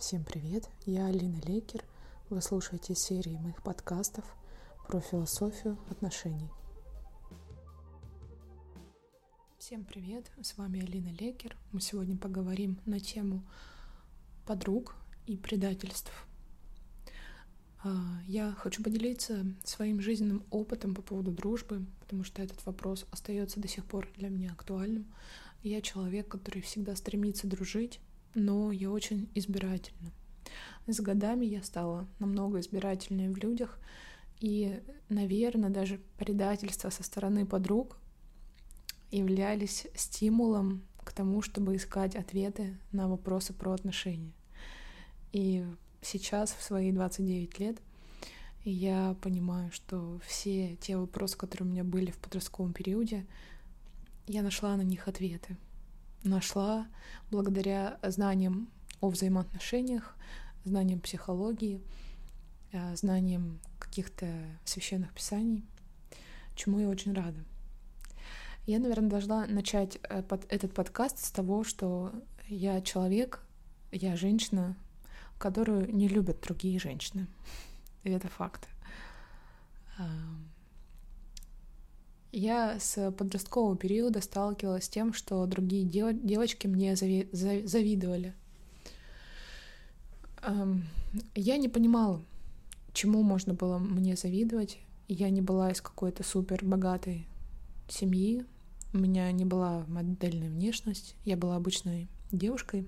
Всем 0.00 0.24
привет, 0.24 0.66
я 0.86 1.08
Алина 1.08 1.38
Лекер. 1.42 1.84
Вы 2.30 2.40
слушаете 2.40 2.94
серии 2.94 3.36
моих 3.36 3.62
подкастов 3.62 4.24
про 4.88 4.98
философию 4.98 5.78
отношений. 5.90 6.48
Всем 9.58 9.84
привет, 9.84 10.32
с 10.40 10.56
вами 10.56 10.80
Алина 10.80 11.10
Лекер. 11.10 11.54
Мы 11.72 11.82
сегодня 11.82 12.16
поговорим 12.16 12.80
на 12.86 12.98
тему 12.98 13.46
подруг 14.46 14.96
и 15.26 15.36
предательств. 15.36 16.10
А, 17.84 18.22
я 18.26 18.52
хочу 18.52 18.82
поделиться 18.82 19.44
своим 19.64 20.00
жизненным 20.00 20.46
опытом 20.50 20.94
по 20.94 21.02
поводу 21.02 21.30
дружбы, 21.30 21.84
потому 22.00 22.24
что 22.24 22.40
этот 22.40 22.64
вопрос 22.64 23.04
остается 23.10 23.60
до 23.60 23.68
сих 23.68 23.84
пор 23.84 24.08
для 24.16 24.30
меня 24.30 24.52
актуальным. 24.52 25.12
Я 25.62 25.82
человек, 25.82 26.26
который 26.26 26.62
всегда 26.62 26.96
стремится 26.96 27.46
дружить, 27.46 28.00
но 28.34 28.72
я 28.72 28.90
очень 28.90 29.28
избирательна. 29.34 30.12
С 30.86 31.00
годами 31.00 31.46
я 31.46 31.62
стала 31.62 32.06
намного 32.18 32.60
избирательнее 32.60 33.30
в 33.30 33.36
людях, 33.36 33.78
и, 34.40 34.80
наверное, 35.08 35.70
даже 35.70 36.00
предательства 36.18 36.90
со 36.90 37.02
стороны 37.02 37.46
подруг 37.46 37.98
являлись 39.10 39.86
стимулом 39.94 40.82
к 41.04 41.12
тому, 41.12 41.42
чтобы 41.42 41.76
искать 41.76 42.16
ответы 42.16 42.78
на 42.92 43.08
вопросы 43.08 43.52
про 43.52 43.72
отношения. 43.72 44.32
И 45.32 45.64
сейчас, 46.02 46.52
в 46.52 46.62
свои 46.62 46.92
29 46.92 47.58
лет, 47.58 47.78
я 48.64 49.16
понимаю, 49.22 49.70
что 49.72 50.20
все 50.26 50.76
те 50.76 50.96
вопросы, 50.96 51.36
которые 51.36 51.68
у 51.68 51.70
меня 51.70 51.84
были 51.84 52.10
в 52.10 52.18
подростковом 52.18 52.72
периоде, 52.72 53.26
я 54.26 54.42
нашла 54.42 54.76
на 54.76 54.82
них 54.82 55.08
ответы 55.08 55.56
нашла 56.22 56.86
благодаря 57.30 57.98
знаниям 58.02 58.68
о 59.00 59.08
взаимоотношениях, 59.08 60.16
знаниям 60.64 61.00
психологии, 61.00 61.80
э, 62.72 62.96
знаниям 62.96 63.60
каких-то 63.78 64.26
священных 64.64 65.12
писаний, 65.12 65.64
чему 66.54 66.80
я 66.80 66.88
очень 66.88 67.14
рада. 67.14 67.44
Я, 68.66 68.78
наверное, 68.78 69.08
должна 69.08 69.46
начать 69.46 69.98
э, 70.02 70.22
этот 70.48 70.74
подкаст 70.74 71.18
с 71.18 71.30
того, 71.30 71.64
что 71.64 72.12
я 72.48 72.80
человек, 72.82 73.42
я 73.90 74.16
женщина, 74.16 74.76
которую 75.38 75.94
не 75.94 76.08
любят 76.08 76.40
другие 76.40 76.78
женщины. 76.78 77.26
И 78.04 78.10
это 78.10 78.28
факт. 78.28 78.68
Я 82.32 82.78
с 82.78 83.10
подросткового 83.12 83.76
периода 83.76 84.20
сталкивалась 84.20 84.84
с 84.84 84.88
тем, 84.88 85.12
что 85.12 85.44
другие 85.46 85.84
дев 85.84 86.14
девочки 86.22 86.68
мне 86.68 86.94
зави 86.94 87.28
завидовали. 87.32 88.34
Эм, 90.42 90.84
я 91.34 91.56
не 91.56 91.68
понимала, 91.68 92.22
чему 92.92 93.22
можно 93.22 93.54
было 93.54 93.78
мне 93.78 94.14
завидовать. 94.14 94.78
Я 95.08 95.28
не 95.30 95.40
была 95.40 95.72
из 95.72 95.80
какой-то 95.80 96.22
супер 96.22 96.64
богатой 96.64 97.26
семьи. 97.88 98.44
У 98.92 98.98
меня 98.98 99.30
не 99.32 99.44
была 99.44 99.84
модельная 99.88 100.50
внешность. 100.50 101.16
Я 101.24 101.36
была 101.36 101.56
обычной 101.56 102.08
девушкой. 102.30 102.86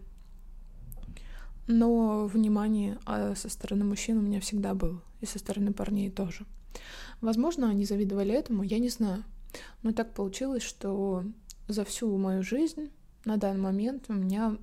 Но 1.67 2.27
внимание 2.27 2.98
а 3.07 3.35
со 3.35 3.48
стороны 3.48 3.85
мужчин 3.85 4.19
у 4.19 4.23
меня 4.23 4.41
всегда 4.41 4.75
было. 4.75 5.01
И 5.20 5.27
со 5.27 5.39
стороны 5.39 5.73
парней 5.73 6.11
тоже. 6.11 6.45
Возможно, 7.20 7.69
они 7.69 7.84
завидовали 7.84 8.34
этому, 8.34 8.62
я 8.62 8.78
не 8.78 8.89
знаю. 8.89 9.25
Но 9.83 9.92
так 9.92 10.15
получилось, 10.15 10.62
что 10.62 11.25
за 11.69 11.84
всю 11.84 12.17
мою 12.17 12.42
жизнь 12.42 12.91
на 13.25 13.37
данный 13.37 13.61
момент 13.61 14.06
у 14.09 14.14
меня 14.14 14.56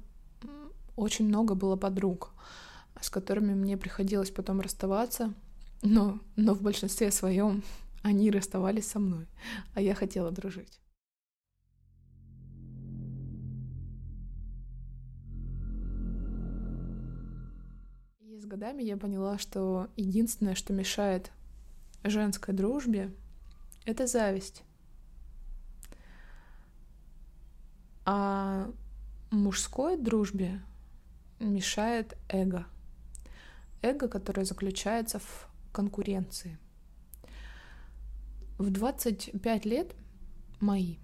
очень 0.95 1.25
много 1.25 1.55
было 1.55 1.75
подруг, 1.75 2.31
с 2.99 3.09
которыми 3.09 3.53
мне 3.53 3.77
приходилось 3.77 4.31
потом 4.31 4.59
расставаться, 4.59 5.33
но, 5.81 6.19
но 6.35 6.53
в 6.53 6.61
большинстве 6.61 7.11
своем 7.11 7.63
они 8.03 8.31
расставались 8.31 8.87
со 8.87 8.99
мной, 8.99 9.27
а 9.73 9.81
я 9.81 9.95
хотела 9.95 10.31
дружить. 10.31 10.81
И 18.19 18.37
с 18.39 18.45
годами 18.45 18.83
я 18.83 18.97
поняла, 18.97 19.37
что 19.37 19.87
единственное, 19.95 20.55
что 20.55 20.73
мешает 20.73 21.31
женской 22.03 22.53
дружбе, 22.53 23.13
это 23.85 24.07
зависть. 24.07 24.63
А 28.05 28.69
мужской 29.31 29.97
дружбе 29.97 30.61
мешает 31.39 32.17
эго. 32.29 32.65
Эго, 33.81 34.07
которое 34.07 34.45
заключается 34.45 35.19
в 35.19 35.47
конкуренции. 35.71 36.57
В 38.57 38.69
25 38.71 39.65
лет 39.65 39.95
мои 40.59 40.97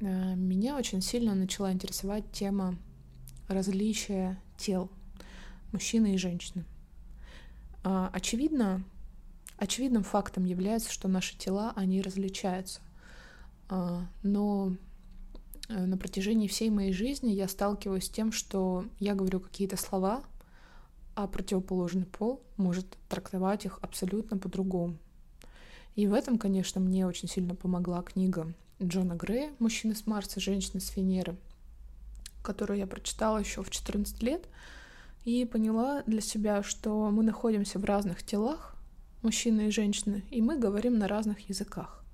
э, 0.00 0.34
меня 0.34 0.76
очень 0.76 1.00
сильно 1.00 1.34
начала 1.34 1.72
интересовать 1.72 2.30
тема 2.32 2.76
различия 3.48 4.40
тел 4.56 4.90
мужчины 5.70 6.14
и 6.14 6.18
женщины. 6.18 6.64
А, 7.84 8.10
очевидно, 8.12 8.82
очевидным 9.62 10.02
фактом 10.02 10.44
является, 10.44 10.92
что 10.92 11.08
наши 11.08 11.36
тела, 11.36 11.72
они 11.76 12.02
различаются. 12.02 12.80
А, 13.68 14.06
но 14.22 14.72
Э, 15.72 15.86
на 15.86 15.96
протяжении 15.96 16.48
всей 16.48 16.70
моей 16.70 16.92
жизни 16.92 17.30
я 17.30 17.48
сталкиваюсь 17.48 18.06
с 18.06 18.10
тем, 18.10 18.32
что 18.32 18.84
я 18.98 19.14
говорю 19.14 19.40
какие-то 19.40 19.76
слова, 19.76 20.22
а 21.14 21.26
противоположный 21.26 22.04
пол 22.04 22.42
может 22.56 22.86
трактовать 23.08 23.64
их 23.64 23.78
абсолютно 23.82 24.38
по-другому. 24.38 24.96
И 25.94 26.06
в 26.06 26.14
этом, 26.14 26.38
конечно, 26.38 26.80
мне 26.80 27.06
очень 27.06 27.28
сильно 27.28 27.54
помогла 27.54 28.02
книга 28.02 28.52
Джона 28.82 29.14
Грея 29.14 29.52
«Мужчины 29.58 29.94
с 29.94 30.06
Марса, 30.06 30.40
женщины 30.40 30.80
с 30.80 30.96
Венеры», 30.96 31.36
которую 32.42 32.78
я 32.78 32.86
прочитала 32.86 33.38
еще 33.38 33.62
в 33.62 33.70
14 33.70 34.22
лет, 34.22 34.48
и 35.24 35.44
поняла 35.44 36.02
для 36.06 36.20
себя, 36.20 36.62
что 36.62 37.10
мы 37.10 37.22
находимся 37.22 37.78
в 37.78 37.84
разных 37.84 38.24
телах, 38.24 38.74
мужчины 39.22 39.68
и 39.68 39.70
женщины, 39.70 40.24
и 40.30 40.42
мы 40.42 40.58
говорим 40.58 40.98
на 40.98 41.08
разных 41.08 41.48
языках. 41.48 42.04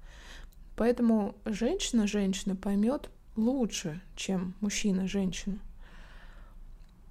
Поэтому 0.77 1.35
женщина 1.45 2.07
женщина 2.07 2.55
поймет 2.55 3.11
лучше, 3.37 4.01
чем 4.15 4.55
мужчина 4.61 5.09
женщину. 5.09 5.59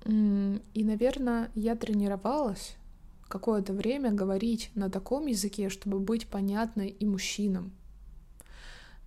И, 0.06 0.84
наверное, 0.84 1.52
я 1.54 1.76
тренировалась 1.76 2.78
какое-то 3.28 3.74
время 3.74 4.12
говорить 4.12 4.72
на 4.74 4.90
таком 4.90 5.26
языке, 5.26 5.70
чтобы 5.70 6.00
быть 6.00 6.28
понятной 6.28 6.90
и 6.90 7.06
мужчинам. 7.06 7.74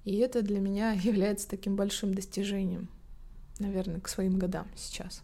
И 0.05 0.17
это 0.17 0.43
для 0.43 0.61
меня 0.61 0.93
является 1.03 1.49
таким 1.49 1.77
большим 1.77 2.15
достижением, 2.15 2.89
наверное, 3.59 4.01
к 4.01 4.09
своим 4.09 4.39
годам 4.39 4.67
сейчас. 4.77 5.23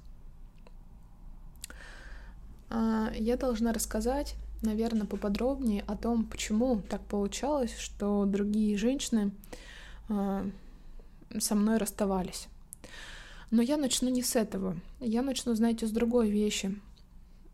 А, 2.69 3.11
я 3.15 3.37
должна 3.37 3.73
рассказать, 3.73 4.37
наверное, 4.63 5.07
поподробнее 5.07 5.83
о 5.87 5.97
том, 5.97 6.25
почему 6.25 6.81
так 6.81 7.03
получалось, 7.03 7.77
что 7.79 8.25
другие 8.25 8.77
женщины 8.77 9.33
а, 10.09 10.49
со 11.39 11.55
мной 11.55 11.79
расставались. 11.79 12.49
Но 13.51 13.63
я 13.63 13.77
начну 13.77 14.09
не 14.09 14.23
с 14.23 14.37
этого. 14.37 14.77
Я 15.01 15.23
начну, 15.23 15.55
знаете, 15.55 15.87
с 15.87 15.91
другой 15.91 16.31
вещи. 16.31 16.79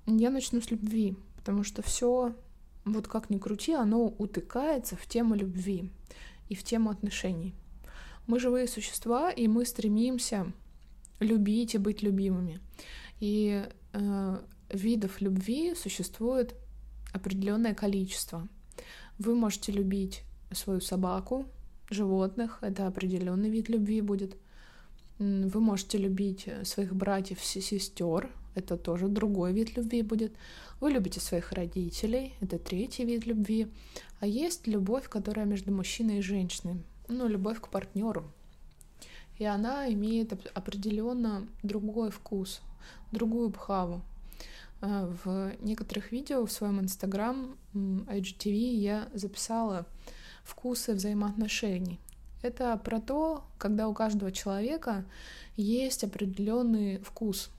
Я 0.06 0.30
начну 0.30 0.60
с 0.60 0.70
любви, 0.70 1.16
потому 1.36 1.64
что 1.64 1.82
все, 1.82 2.34
вот 2.84 3.08
как 3.08 3.30
ни 3.30 3.38
крути, 3.38 3.72
оно 3.72 4.06
утыкается 4.06 4.96
в 4.96 5.06
тему 5.06 5.34
любви 5.34 5.91
и 6.48 6.54
в 6.54 6.64
тему 6.64 6.91
отношений. 6.91 7.54
Мы 8.26 8.41
живые 8.41 8.68
существа, 8.68 9.30
и 9.30 9.48
мы 9.48 9.66
стремимся 9.66 10.52
любить 11.20 11.74
и 11.74 11.78
быть 11.78 12.02
любимыми. 12.02 12.60
И 13.20 13.64
э, 13.92 14.38
видов 14.70 15.21
любви 15.21 15.74
существует 15.74 16.54
определенное 17.12 17.74
количество. 17.74 18.48
Вы 19.18 19.34
можете 19.34 19.72
любить 19.72 20.22
свою 20.53 20.80
собаку, 20.80 21.47
животных, 21.91 22.59
это 22.62 22.86
определенный 22.86 23.50
вид 23.50 23.68
любви 23.68 24.00
будет. 24.00 24.36
Вы 25.18 25.60
можете 25.60 25.98
любить 25.98 26.44
э, 26.47 26.64
своих 26.64 26.94
братьев, 26.94 27.44
сестер, 27.44 28.30
это 28.54 28.76
тоже 28.76 29.09
другой 29.09 29.53
вид 29.53 29.76
любви 29.76 30.03
будет. 30.03 30.32
Вы 30.80 30.91
любите 30.91 31.20
своих 31.20 31.53
родителей, 31.53 32.34
это 32.41 32.59
третий 32.59 33.04
вид 33.04 33.26
любви. 33.26 33.68
А 34.20 34.26
есть 34.26 34.66
любовь, 34.66 35.08
которая 35.08 35.47
между 35.47 35.72
мужчиной 35.72 36.18
и 36.18 36.22
женщиной, 36.22 36.82
ну, 37.08 37.28
любовь 37.28 37.60
к 37.60 37.68
партнеру. 37.68 38.24
И 39.38 39.44
она 39.44 39.91
имеет 39.92 40.32
определенно 40.54 41.47
другой 41.62 42.10
вкус, 42.10 42.60
другую 43.10 43.48
бхаву. 43.48 44.03
Э, 44.82 45.10
в 45.24 45.52
некоторых 45.60 46.12
видео 46.12 46.44
в 46.44 46.52
своем 46.52 46.80
инстаграм 46.80 47.56
IGTV 47.72 48.74
я 48.74 49.08
записала 49.14 49.86
вкусы 50.44 50.92
взаимоотношений. 50.92 52.00
Это 52.42 52.76
про 52.76 53.00
то, 53.00 53.44
когда 53.58 53.86
у 53.88 53.94
каждого 53.94 54.32
человека 54.32 55.04
есть 55.56 56.02
определенный 56.02 56.98
вкус. 56.98 57.50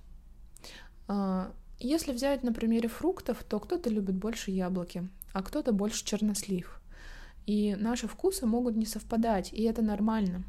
А, 1.08 1.54
Если 1.80 2.12
взять 2.12 2.44
на 2.44 2.54
примере 2.54 2.90
фруктов, 2.90 3.44
то 3.44 3.60
кто-то 3.60 3.90
любит 3.90 4.16
больше 4.16 4.52
яблоки, 4.52 5.08
а 5.32 5.42
кто-то 5.42 5.72
больше 5.72 6.04
чернослив. 6.06 6.82
И 7.46 7.76
наши 7.76 8.08
вкусы 8.08 8.46
могут 8.46 8.76
не 8.76 8.86
совпадать, 8.86 9.54
и 9.54 9.64
это 9.64 9.82
нормально. 9.82 10.44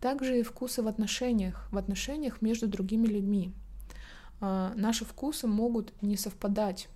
Также 0.00 0.38
и 0.38 0.42
вкусы 0.42 0.82
в 0.82 0.88
отношениях, 0.88 1.68
в 1.70 1.78
отношениях 1.78 2.42
между 2.42 2.66
другими 2.68 3.06
людьми. 3.06 3.52
А, 4.44 4.72
наши 4.74 5.04
вкусы 5.04 5.46
могут 5.46 5.94
не 6.02 6.16
совпадать. 6.16 6.88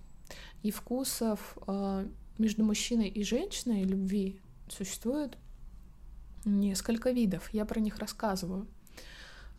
И 0.63 0.69
вкусов 0.69 1.57
а, 1.65 2.05
между 2.37 2.65
мужчиной 2.65 3.07
и 3.07 3.23
женщиной 3.23 3.85
любви 3.85 4.41
существует 4.67 5.37
несколько 6.43 7.11
видов. 7.11 7.49
Я 7.53 7.63
про 7.63 7.79
них 7.79 7.99
рассказываю 7.99 8.67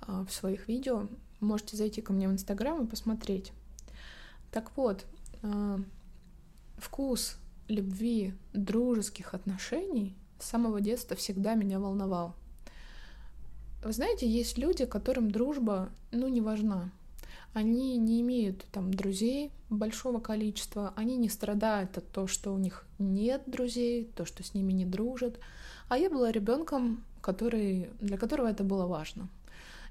а, 0.02 0.26
в 0.26 0.32
своих 0.32 0.68
видео. 0.68 1.08
Можете 1.40 1.78
зайти 1.78 2.02
ко 2.02 2.12
мне 2.12 2.28
в 2.28 2.32
Инстаграм 2.32 2.84
и 2.84 2.88
посмотреть. 2.88 3.52
Так 4.50 4.76
вот, 4.76 5.06
вкус 6.78 7.36
любви, 7.68 8.34
дружеских 8.54 9.34
отношений 9.34 10.16
с 10.40 10.46
самого 10.46 10.80
детства 10.80 11.16
всегда 11.16 11.54
меня 11.54 11.78
волновал. 11.78 12.34
Вы 13.84 13.92
знаете, 13.92 14.28
есть 14.28 14.58
люди, 14.58 14.84
которым 14.84 15.30
дружба, 15.30 15.90
ну, 16.10 16.26
не 16.26 16.40
важна. 16.40 16.90
Они 17.52 17.96
не 17.96 18.20
имеют 18.20 18.66
там 18.70 18.92
друзей 18.92 19.50
большого 19.70 20.20
количества, 20.20 20.92
они 20.96 21.16
не 21.16 21.28
страдают 21.28 21.96
от 21.98 22.08
того, 22.10 22.26
что 22.26 22.52
у 22.52 22.58
них 22.58 22.86
нет 22.98 23.42
друзей, 23.46 24.10
то, 24.14 24.24
что 24.24 24.42
с 24.42 24.54
ними 24.54 24.72
не 24.72 24.84
дружат. 24.84 25.38
А 25.88 25.98
я 25.98 26.10
была 26.10 26.30
ребенком, 26.30 27.04
который, 27.20 27.90
для 28.00 28.18
которого 28.18 28.48
это 28.48 28.64
было 28.64 28.86
важно. 28.86 29.28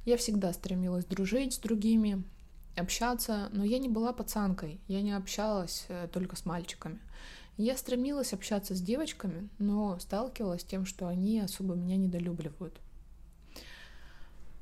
Я 0.06 0.18
всегда 0.18 0.54
стремилась 0.54 1.06
дружить 1.06 1.56
с 1.56 1.58
другими, 1.58 2.24
общаться, 2.78 3.50
но 3.52 3.64
я 3.66 3.80
не 3.80 3.90
была 3.90 4.14
пацанкой, 4.14 4.80
я 4.88 5.02
не 5.02 5.12
общалась 5.12 5.86
э, 5.90 6.08
только 6.12 6.36
с 6.36 6.46
мальчиками. 6.46 7.00
Я 7.58 7.76
стремилась 7.76 8.34
общаться 8.34 8.76
с 8.76 8.82
девочками, 8.82 9.50
но 9.58 9.98
сталкивалась 10.00 10.62
с 10.62 10.66
тем, 10.66 10.86
что 10.86 11.08
они 11.08 11.40
особо 11.40 11.74
меня 11.74 11.98
недолюбливают. 11.98 12.80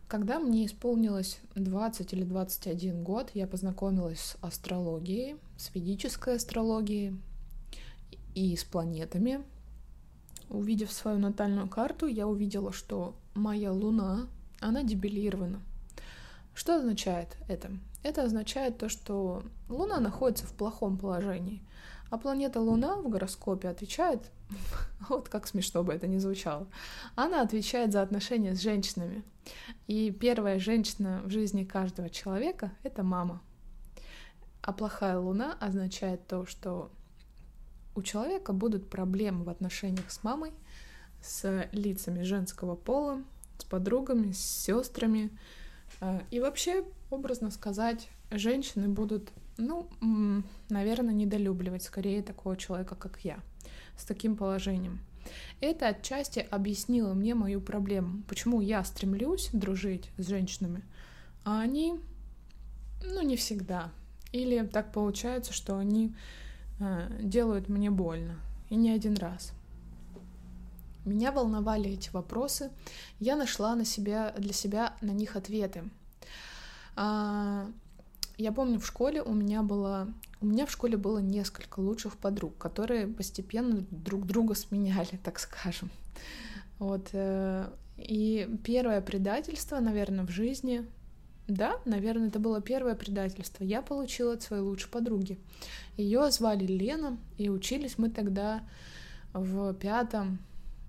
Когда 0.08 0.40
мне 0.40 0.68
исполнилось 0.68 1.40
20 1.56 2.14
или 2.14 2.24
21 2.24 3.04
год, 3.04 3.32
я 3.34 3.48
познакомилась 3.48 4.20
с 4.20 4.38
астрологией, 4.42 5.38
с 5.58 5.74
ведической 5.74 6.36
астрологией 6.36 7.20
и 8.36 8.56
с 8.56 8.64
планетами. 8.64 9.44
Увидев 10.50 10.92
свою 10.92 11.18
натальную 11.18 11.68
карту, 11.68 12.06
я 12.06 12.28
увидела, 12.28 12.72
что 12.72 13.16
моя 13.34 13.72
Луна, 13.72 14.28
она 14.60 14.84
дебилирована. 14.84 15.60
Что 16.54 16.76
означает 16.76 17.36
это? 17.48 17.72
Это 18.04 18.24
означает 18.24 18.78
то, 18.78 18.90
что 18.90 19.44
Луна 19.70 20.00
находится 20.00 20.46
в 20.46 20.54
плохом 20.54 20.98
положении, 21.00 21.64
а 22.10 22.18
планета 22.18 22.60
Луна 22.60 22.98
в 22.98 23.10
гороскопе 23.10 23.70
отвечает, 23.70 24.32
вот 25.10 25.30
как 25.30 25.48
смешно 25.48 25.84
бы 25.84 25.94
это 25.94 26.08
ни 26.08 26.18
звучало, 26.18 26.68
она 27.16 27.42
отвечает 27.42 27.92
за 27.92 28.02
отношения 28.02 28.56
с 28.56 28.62
женщинами. 28.62 29.24
И 29.88 30.12
первая 30.12 30.60
женщина 30.60 31.22
в 31.24 31.30
жизни 31.30 31.64
каждого 31.64 32.10
человека— 32.10 32.72
это 32.84 33.04
мама. 33.04 33.42
А 34.62 34.74
плохая 34.74 35.20
Луна 35.20 35.56
означает 35.60 36.26
то, 36.28 36.46
что 36.46 36.92
у 37.96 38.02
человека 38.02 38.52
будут 38.52 38.90
проблемы 38.90 39.44
в 39.44 39.50
отношениях 39.50 40.12
с 40.12 40.24
мамой, 40.24 40.52
с 41.22 41.68
лицами 41.72 42.24
женского 42.24 42.76
пола, 42.76 43.24
с 43.58 43.64
подругами, 43.64 44.32
с 44.32 44.40
сестрами, 44.40 45.32
а, 46.02 46.22
и 46.32 46.40
вообще, 46.40 46.84
образно 47.10 47.52
сказать, 47.52 48.10
женщины 48.32 48.88
будут, 48.88 49.32
ну, 49.58 49.88
наверное, 50.70 51.14
недолюбливать 51.14 51.84
скорее 51.84 52.22
такого 52.22 52.58
человека, 52.58 52.96
как 52.96 53.20
я, 53.24 53.40
с 53.98 54.06
таким 54.06 54.36
положением. 54.36 55.00
Это 55.62 55.88
отчасти 55.88 56.40
объяснило 56.40 57.14
мне 57.14 57.34
мою 57.36 57.62
проблему, 57.62 58.24
почему 58.28 58.62
я 58.62 58.84
стремлюсь 58.84 59.50
дружить 59.54 60.12
с 60.18 60.28
женщинами, 60.28 60.84
а 61.44 61.62
они, 61.62 62.00
ну, 63.04 63.22
не 63.22 63.36
всегда. 63.36 63.92
Или 64.32 64.66
так 64.66 64.92
получается, 64.92 65.54
что 65.54 65.78
они 65.78 66.14
э, 66.80 67.20
делают 67.22 67.70
мне 67.70 67.90
больно, 67.90 68.36
и 68.70 68.76
не 68.76 68.92
один 68.92 69.16
раз. 69.16 69.54
Меня 71.06 71.32
волновали 71.32 71.92
эти 71.92 72.10
вопросы, 72.10 72.72
я 73.20 73.36
нашла 73.36 73.76
на 73.76 73.86
себя, 73.86 74.34
для 74.38 74.54
себя 74.54 74.96
на 75.02 75.12
них 75.12 75.36
ответы. 75.36 75.84
А, 76.96 77.68
я 78.38 78.52
помню, 78.52 78.80
в 78.80 78.86
школе 78.86 79.22
у 79.22 79.34
меня 79.34 79.64
было... 79.64 80.14
У 80.42 80.46
меня 80.46 80.66
в 80.66 80.72
школе 80.72 80.98
было 80.98 81.20
несколько 81.20 81.80
лучших 81.80 82.18
подруг, 82.18 82.58
которые 82.58 83.08
постепенно 83.08 83.86
друг 83.90 84.26
друга 84.26 84.54
сменяли, 84.54 85.20
так 85.24 85.40
скажем. 85.40 85.90
Вот. 86.78 87.10
Э, 87.14 87.70
и 87.98 88.48
первое 88.64 89.02
предательство, 89.02 89.80
наверное, 89.80 90.26
в 90.26 90.30
жизни... 90.30 90.86
Да, 91.48 91.80
наверное, 91.86 92.30
это 92.30 92.40
было 92.40 92.60
первое 92.60 92.96
предательство. 92.96 93.64
Я 93.64 93.84
получила 93.84 94.34
от 94.34 94.42
своей 94.42 94.64
лучшей 94.64 94.90
подруги. 94.90 95.40
Ее 95.96 96.32
звали 96.32 96.66
Лена, 96.66 97.20
и 97.38 97.50
учились 97.50 98.00
мы 98.00 98.10
тогда 98.10 98.64
в 99.32 99.74
пятом 99.76 100.40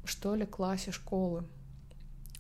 что 0.09 0.35
ли, 0.35 0.47
классе 0.47 0.93
школы. 0.93 1.45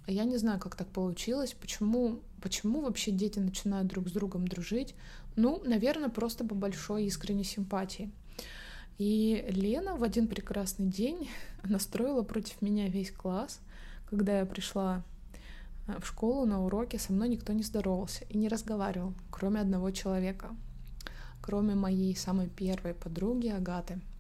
Я 0.07 0.25
не 0.25 0.37
знаю, 0.37 0.61
как 0.61 0.77
так 0.77 0.89
получилось, 0.89 1.55
почему, 1.55 2.21
почему 2.41 2.81
вообще 2.81 3.11
дети 3.11 3.39
начинают 3.39 3.89
друг 3.89 4.09
с 4.09 4.13
другом 4.13 4.47
дружить. 4.49 4.95
Ну, 5.37 5.63
наверное, 5.65 6.09
просто 6.09 6.45
по 6.45 6.55
большой 6.55 7.05
искренней 7.05 7.45
симпатии. 7.45 8.11
И 8.99 9.45
Лена 9.51 9.97
в 9.97 10.03
один 10.03 10.27
прекрасный 10.27 10.87
день 10.87 11.29
настроила 11.65 12.23
против 12.23 12.63
меня 12.63 12.89
весь 12.89 13.11
класс. 13.11 13.61
Когда 14.09 14.39
я 14.39 14.47
пришла 14.47 15.05
э, 15.87 15.99
в 16.01 16.07
школу 16.07 16.47
на 16.47 16.65
уроке, 16.65 16.99
со 16.99 17.13
мной 17.13 17.29
никто 17.29 17.53
не 17.53 17.63
здоровался 17.63 18.25
и 18.29 18.39
не 18.39 18.49
разговаривал, 18.49 19.15
кроме 19.31 19.61
одного 19.61 19.91
человека, 19.91 20.55
кроме 21.43 21.75
моей 21.75 22.17
самой 22.17 22.49
первой 22.49 22.95
подруги 22.95 23.49
Агаты— 23.49 24.01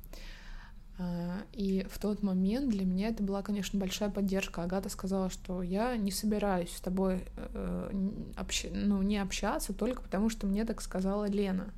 и 1.52 1.86
в 1.90 1.98
тот 1.98 2.22
момент 2.22 2.70
для 2.70 2.86
меня 2.86 3.08
это 3.08 3.22
была, 3.22 3.42
конечно, 3.42 3.78
большая 3.78 4.10
поддержка. 4.10 4.62
Агата 4.62 4.88
сказала, 4.88 5.28
что 5.28 5.62
я 5.62 5.96
не 5.96 6.10
собираюсь 6.10 6.70
с 6.70 6.80
тобой 6.80 7.24
э, 7.36 8.08
общ... 8.36 8.66
ну, 8.72 9.02
не 9.02 9.18
общаться 9.18 9.74
только 9.74 10.00
потому, 10.00 10.30
что 10.30 10.46
мне 10.46 10.64
так 10.64 10.80
сказала 10.80 11.28
Лена. 11.28 11.72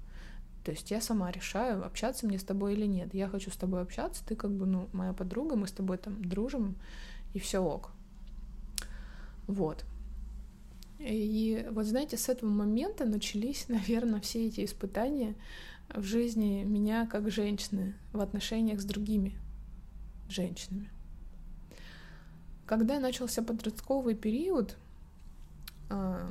То 0.65 0.70
есть 0.70 0.91
я 0.91 1.00
сама 1.00 1.32
решаю, 1.32 1.85
общаться 1.85 2.26
мне 2.26 2.38
с 2.38 2.45
тобой 2.45 2.75
или 2.75 2.87
нет. 2.87 3.12
Я 3.12 3.28
хочу 3.28 3.50
с 3.50 3.57
тобой 3.57 3.83
общаться, 3.83 4.25
ты 4.25 4.37
как 4.37 4.52
бы, 4.52 4.66
ну, 4.66 4.88
моя 4.92 5.12
подруга, 5.12 5.57
мы 5.57 5.66
с 5.66 5.73
тобой 5.73 5.99
там 5.99 6.23
дружим, 6.23 6.76
и 7.35 7.40
все 7.40 7.59
ок. 7.59 7.90
Вот. 9.49 9.85
И 10.99 11.66
вот 11.71 11.87
знаете, 11.87 12.16
с 12.16 12.28
этого 12.28 12.50
момента 12.50 13.04
начались, 13.04 13.66
наверное, 13.69 14.21
все 14.21 14.47
эти 14.47 14.64
испытания, 14.64 15.35
в 15.95 16.02
жизни 16.02 16.64
меня 16.64 17.07
как 17.07 17.30
женщины 17.30 17.95
в 18.12 18.21
отношениях 18.21 18.80
с 18.80 18.85
другими 18.85 19.38
женщинами. 20.28 20.90
Когда 22.66 23.00
начался 23.00 23.42
подростковый 23.42 24.14
период, 24.14 24.76
а, 25.88 26.30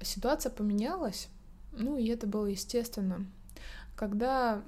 ситуация 0.00 0.50
поменялась, 0.50 1.28
ну 1.72 1.96
и 1.96 2.06
это 2.06 2.26
было 2.26 2.46
естественно. 2.46 3.26
Когда 3.96 4.62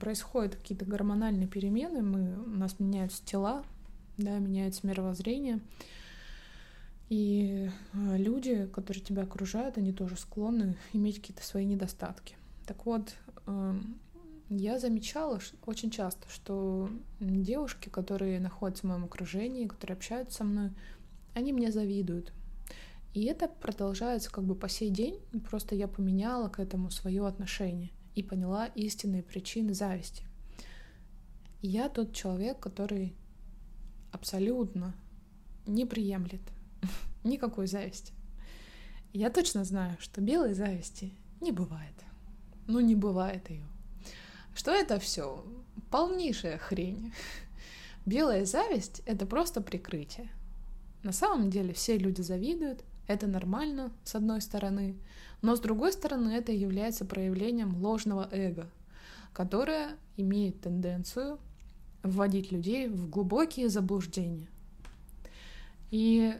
происходят 0.00 0.56
какие-то 0.56 0.84
гормональные 0.84 1.48
перемены, 1.48 2.02
мы, 2.02 2.36
у 2.44 2.58
нас 2.58 2.78
меняются 2.78 3.24
тела, 3.24 3.64
да, 4.18 4.38
меняется 4.38 4.86
мировоззрение, 4.86 5.60
и 7.12 7.68
э, 7.92 8.16
люди, 8.16 8.66
которые 8.72 9.04
тебя 9.04 9.24
окружают, 9.24 9.76
они 9.76 9.92
тоже 9.92 10.16
склонны 10.16 10.78
иметь 10.94 11.20
какие-то 11.20 11.44
свои 11.44 11.66
недостатки. 11.66 12.36
Так 12.64 12.86
вот, 12.86 13.14
эм, 13.46 14.00
я 14.48 14.78
замечала 14.78 15.38
очень 15.66 15.90
часто, 15.90 16.26
что 16.30 16.88
девушки, 17.20 17.90
которые 17.90 18.40
находятся 18.40 18.86
в 18.86 18.88
моем 18.88 19.04
окружении, 19.04 19.66
которые 19.66 19.96
общаются 19.96 20.38
со 20.38 20.44
мной, 20.44 20.70
они 21.34 21.52
мне 21.52 21.70
завидуют. 21.70 22.32
И 23.12 23.24
это 23.24 23.46
продолжается 23.46 24.32
как 24.32 24.44
бы 24.44 24.54
по 24.54 24.70
сей 24.70 24.88
день, 24.88 25.20
просто 25.50 25.74
я 25.74 25.88
поменяла 25.88 26.48
к 26.48 26.60
этому 26.60 26.90
свое 26.90 27.26
отношение 27.26 27.90
и 28.14 28.22
поняла 28.22 28.68
истинные 28.68 29.22
причины 29.22 29.74
зависти. 29.74 30.24
я 31.60 31.90
тот 31.90 32.14
человек, 32.14 32.58
который 32.58 33.14
абсолютно 34.12 34.94
не 35.66 35.84
приемлет 35.84 36.40
Никакой 37.24 37.66
зависти. 37.66 38.12
Я 39.12 39.30
точно 39.30 39.64
знаю, 39.64 39.96
что 40.00 40.20
белой 40.20 40.54
зависти 40.54 41.12
не 41.40 41.52
бывает. 41.52 41.94
Ну, 42.66 42.80
не 42.80 42.94
бывает 42.94 43.50
ее. 43.50 43.64
Что 44.54 44.70
это 44.72 44.98
все? 44.98 45.44
Полнейшая 45.90 46.58
хрень. 46.58 47.12
Белая 48.06 48.44
зависть— 48.44 49.02
это 49.06 49.26
просто 49.26 49.60
прикрытие. 49.60 50.30
На 51.02 51.12
самом 51.12 51.50
деле 51.50 51.72
все 51.72 51.98
люди 51.98 52.20
завидуют, 52.20 52.84
Это 53.08 53.26
нормально, 53.26 53.92
с 54.04 54.14
одной 54.14 54.40
стороны, 54.40 54.96
но 55.42 55.56
с 55.56 55.60
другой 55.60 55.92
стороны 55.92 56.30
это 56.30 56.52
является 56.52 57.04
проявлением 57.04 57.76
ложного 57.82 58.28
эго, 58.30 58.70
которое 59.32 59.96
имеет 60.16 60.60
тенденцию 60.60 61.38
вводить 62.04 62.52
людей 62.52 62.88
в 62.88 63.10
глубокие 63.10 63.68
заблуждения. 63.68 64.48
И 65.90 66.34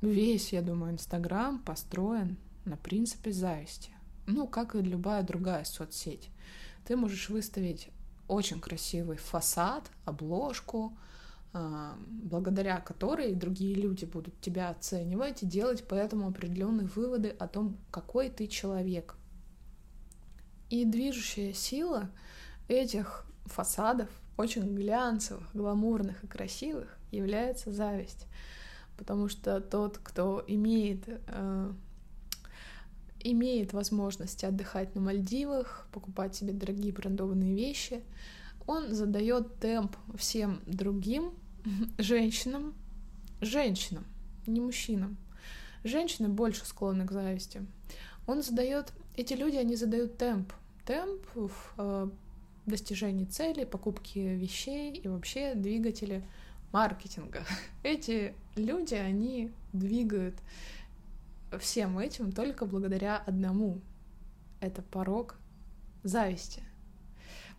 весь, 0.00 0.52
я 0.52 0.62
думаю, 0.62 0.92
Инстаграм 0.92 1.58
построен 1.58 2.36
на 2.64 2.76
принципе 2.76 3.32
зависти. 3.32 3.90
Ну, 4.26 4.46
как 4.46 4.74
и 4.74 4.82
любая 4.82 5.22
другая 5.22 5.64
соцсеть. 5.64 6.28
Ты 6.84 6.96
можешь 6.96 7.28
выставить 7.28 7.88
очень 8.28 8.60
красивый 8.60 9.16
фасад, 9.16 9.90
обложку, 10.04 10.96
а, 11.54 11.96
благодаря 12.08 12.78
которой 12.80 13.34
другие 13.34 13.74
люди 13.74 14.04
будут 14.04 14.38
тебя 14.40 14.68
оценивать 14.68 15.42
и 15.42 15.46
делать 15.46 15.84
поэтому 15.88 16.28
определенные 16.28 16.86
выводы 16.86 17.30
о 17.38 17.48
том, 17.48 17.78
какой 17.90 18.28
ты 18.28 18.46
человек. 18.46 19.16
И 20.68 20.84
движущая 20.84 21.54
сила 21.54 22.10
этих 22.68 23.24
фасадов, 23.46 24.10
очень 24.36 24.74
глянцевых, 24.74 25.48
гламурных 25.54 26.22
и 26.22 26.26
красивых, 26.26 26.98
является 27.10 27.72
зависть. 27.72 28.26
Потому 28.98 29.28
что 29.28 29.60
тот, 29.60 29.98
кто 29.98 30.44
имеет, 30.46 31.04
э, 31.06 31.72
имеет 33.20 33.72
возможность 33.72 34.42
отдыхать 34.44 34.94
на 34.96 35.00
Мальдивах, 35.00 35.86
покупать 35.92 36.34
себе 36.34 36.52
дорогие 36.52 36.92
брендованные 36.92 37.54
вещи, 37.54 38.02
он 38.66 38.92
задает 38.92 39.56
темп 39.60 39.96
всем 40.16 40.60
другим 40.66 41.32
женщинам, 41.98 42.74
женщинам, 43.40 44.04
не 44.46 44.60
мужчинам. 44.60 45.16
Женщины 45.84 46.28
больше 46.28 46.66
склонны 46.66 47.06
к 47.06 47.12
зависти. 47.12 47.64
Он 48.26 48.42
задает, 48.42 48.92
эти 49.16 49.32
люди, 49.34 49.56
они 49.56 49.76
задают 49.76 50.18
темп, 50.18 50.52
темп 50.84 51.24
в 51.34 51.52
э, 51.78 52.10
достижении 52.66 53.24
целей, 53.24 53.64
покупки 53.64 54.18
вещей 54.18 54.92
и 54.92 55.06
вообще 55.06 55.54
двигатели 55.54 56.24
маркетинга. 56.72 57.42
Эти 57.82 58.34
люди, 58.56 58.94
они 58.94 59.52
двигают 59.72 60.34
всем 61.58 61.98
этим 61.98 62.32
только 62.32 62.66
благодаря 62.66 63.16
одному. 63.16 63.80
Это 64.60 64.82
порог 64.82 65.36
зависти 66.02 66.62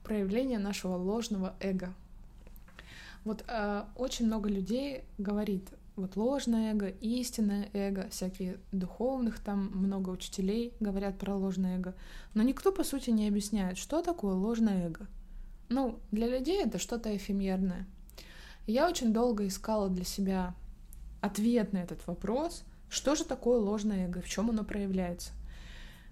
проявление 0.04 0.60
нашего 0.60 0.96
ложного 0.96 1.54
эго. 1.60 1.94
Вот 3.26 3.44
э, 3.48 3.84
очень 3.96 4.26
много 4.26 4.50
людей 4.50 5.04
говорит, 5.18 5.70
вот 5.96 6.16
ложное 6.16 6.74
эго, 6.74 6.88
истинное 6.88 7.70
эго, 7.74 8.10
всякие 8.10 8.60
духовных 8.72 9.40
там 9.40 9.70
много 9.74 10.10
учителей 10.10 10.74
говорят 10.80 11.18
про 11.20 11.36
ложное 11.36 11.78
эго, 11.78 11.94
но 12.34 12.44
никто 12.44 12.72
по 12.72 12.84
сути 12.84 13.10
не 13.10 13.28
объясняет, 13.28 13.78
что 13.78 14.02
такое 14.02 14.34
ложное 14.34 14.88
эго. 14.88 15.06
Ну, 15.68 16.00
для 16.12 16.28
людей 16.28 16.64
это 16.64 16.80
что-то 16.80 17.16
эфемерное. 17.16 17.86
Я 18.70 18.88
очень 18.88 19.12
долго 19.12 19.48
искала 19.48 19.90
для 19.90 20.04
себя 20.04 20.54
ответ 21.22 21.74
на 21.74 21.80
этот 21.80 22.06
вопрос, 22.06 22.64
что 22.88 23.16
же 23.16 23.24
такое 23.24 23.58
ложное 23.58 24.06
эго, 24.06 24.22
в 24.22 24.30
чем 24.30 24.52
оно 24.52 24.64
проявляется. 24.64 25.32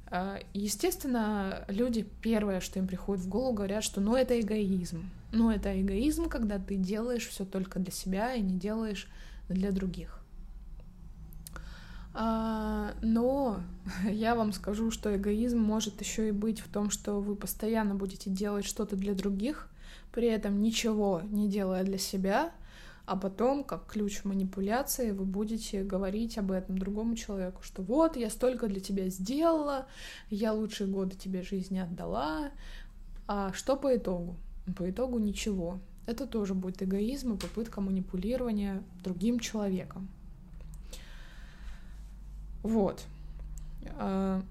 А, 0.07 0.39
естественно, 0.55 1.65
люди 1.67 2.01
первое, 2.19 2.59
что 2.59 2.79
им 2.79 2.87
приходит 2.87 3.23
в 3.23 3.29
голову, 3.29 3.53
говорят, 3.53 3.83
что 3.83 4.01
ну 4.01 4.15
это 4.15 4.39
эгоизм. 4.39 5.07
Ну 5.31 5.51
это 5.51 5.79
эгоизм, 5.79 6.29
когда 6.29 6.57
ты 6.57 6.77
делаешь 6.77 7.27
все 7.27 7.45
только 7.45 7.77
для 7.77 7.91
себя 7.91 8.33
и 8.33 8.41
не 8.41 8.57
делаешь 8.57 9.07
для 9.49 9.71
других. 9.71 10.19
А, 12.15 12.95
но 13.03 13.61
я 14.09 14.33
вам 14.33 14.51
скажу, 14.51 14.89
что 14.89 15.15
эгоизм 15.15 15.59
может 15.59 16.01
еще 16.01 16.29
и 16.29 16.31
быть 16.31 16.61
в 16.61 16.69
том, 16.69 16.89
что 16.89 17.21
вы 17.21 17.35
постоянно 17.35 17.93
будете 17.93 18.31
делать 18.31 18.65
что-то 18.65 18.95
для 18.95 19.13
других, 19.13 19.69
при 20.11 20.27
этом 20.27 20.61
ничего 20.61 21.21
не 21.23 21.47
делая 21.47 21.83
для 21.83 21.97
себя, 21.97 22.51
а 23.05 23.15
потом, 23.15 23.63
как 23.63 23.87
ключ 23.87 24.25
манипуляции, 24.25 25.11
вы 25.11 25.23
будете 25.23 25.83
говорить 25.83 26.37
об 26.37 26.51
этом 26.51 26.77
другому 26.77 27.15
человеку, 27.15 27.63
что 27.63 27.81
вот, 27.81 28.17
я 28.17 28.29
столько 28.29 28.67
для 28.67 28.81
тебя 28.81 29.07
сделала, 29.09 29.87
я 30.29 30.51
лучшие 30.51 30.89
годы 30.89 31.15
тебе 31.15 31.41
жизни 31.41 31.79
отдала, 31.79 32.51
а 33.27 33.53
что 33.53 33.77
по 33.77 33.95
итогу? 33.95 34.35
По 34.75 34.89
итогу 34.89 35.19
ничего. 35.19 35.79
Это 36.05 36.27
тоже 36.27 36.53
будет 36.53 36.83
эгоизм 36.83 37.33
и 37.33 37.37
попытка 37.37 37.79
манипулирования 37.79 38.83
другим 39.03 39.39
человеком. 39.39 40.09
Вот. 42.63 43.05
А, 43.95 44.41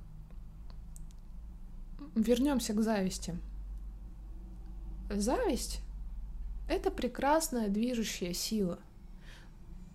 Вернемся 2.14 2.72
к 2.72 2.80
зависти. 2.80 3.36
Зависть 5.10 5.80
это 6.68 6.90
прекрасная 6.90 7.68
движущая 7.68 8.32
сила. 8.32 8.78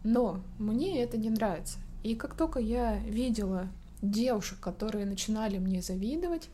Но 0.04 0.42
мне 0.58 1.04
это 1.04 1.18
не 1.18 1.30
нравится. 1.30 1.80
И 2.04 2.16
как 2.16 2.36
только 2.36 2.60
я 2.60 2.98
видела 3.00 3.68
девушек, 4.02 4.60
которые 4.60 5.06
начинали 5.06 5.58
мне 5.60 5.82
завидовать, 5.82 6.50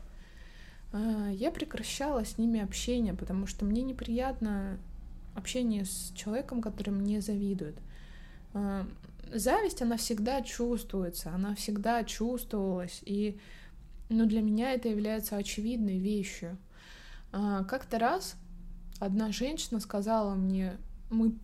э, 0.92 1.30
я 1.32 1.50
прекращала 1.50 2.24
с 2.24 2.36
ними 2.36 2.60
общение, 2.60 3.14
потому 3.14 3.46
что 3.46 3.64
мне 3.64 3.82
неприятно 3.82 4.78
общение 5.34 5.84
с 5.84 6.12
человеком, 6.14 6.60
который 6.60 6.90
мне 6.90 7.20
завидует. 7.20 7.76
Э, 8.52 8.84
зависть, 9.32 9.80
она 9.80 9.96
всегда 9.96 10.42
чувствуется, 10.42 11.32
она 11.32 11.54
всегда 11.54 12.04
чувствовалась, 12.04 13.00
и 13.06 13.38
ну, 14.10 14.26
для 14.26 14.42
меня 14.42 14.72
это 14.72 14.88
является 14.88 15.36
очевидной 15.36 15.98
вещью. 15.98 16.58
Э, 17.32 17.64
как-то 17.66 17.98
раз 17.98 18.36
одна 18.98 19.32
женщина 19.32 19.80
сказала 19.80 20.34
мне, 20.34 20.76
мы, 21.10 21.34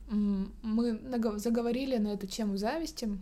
мы 0.62 0.98
заговорили 1.38 1.96
на 1.96 2.08
эту 2.08 2.26
тему 2.26 2.56
зависти, 2.56 3.18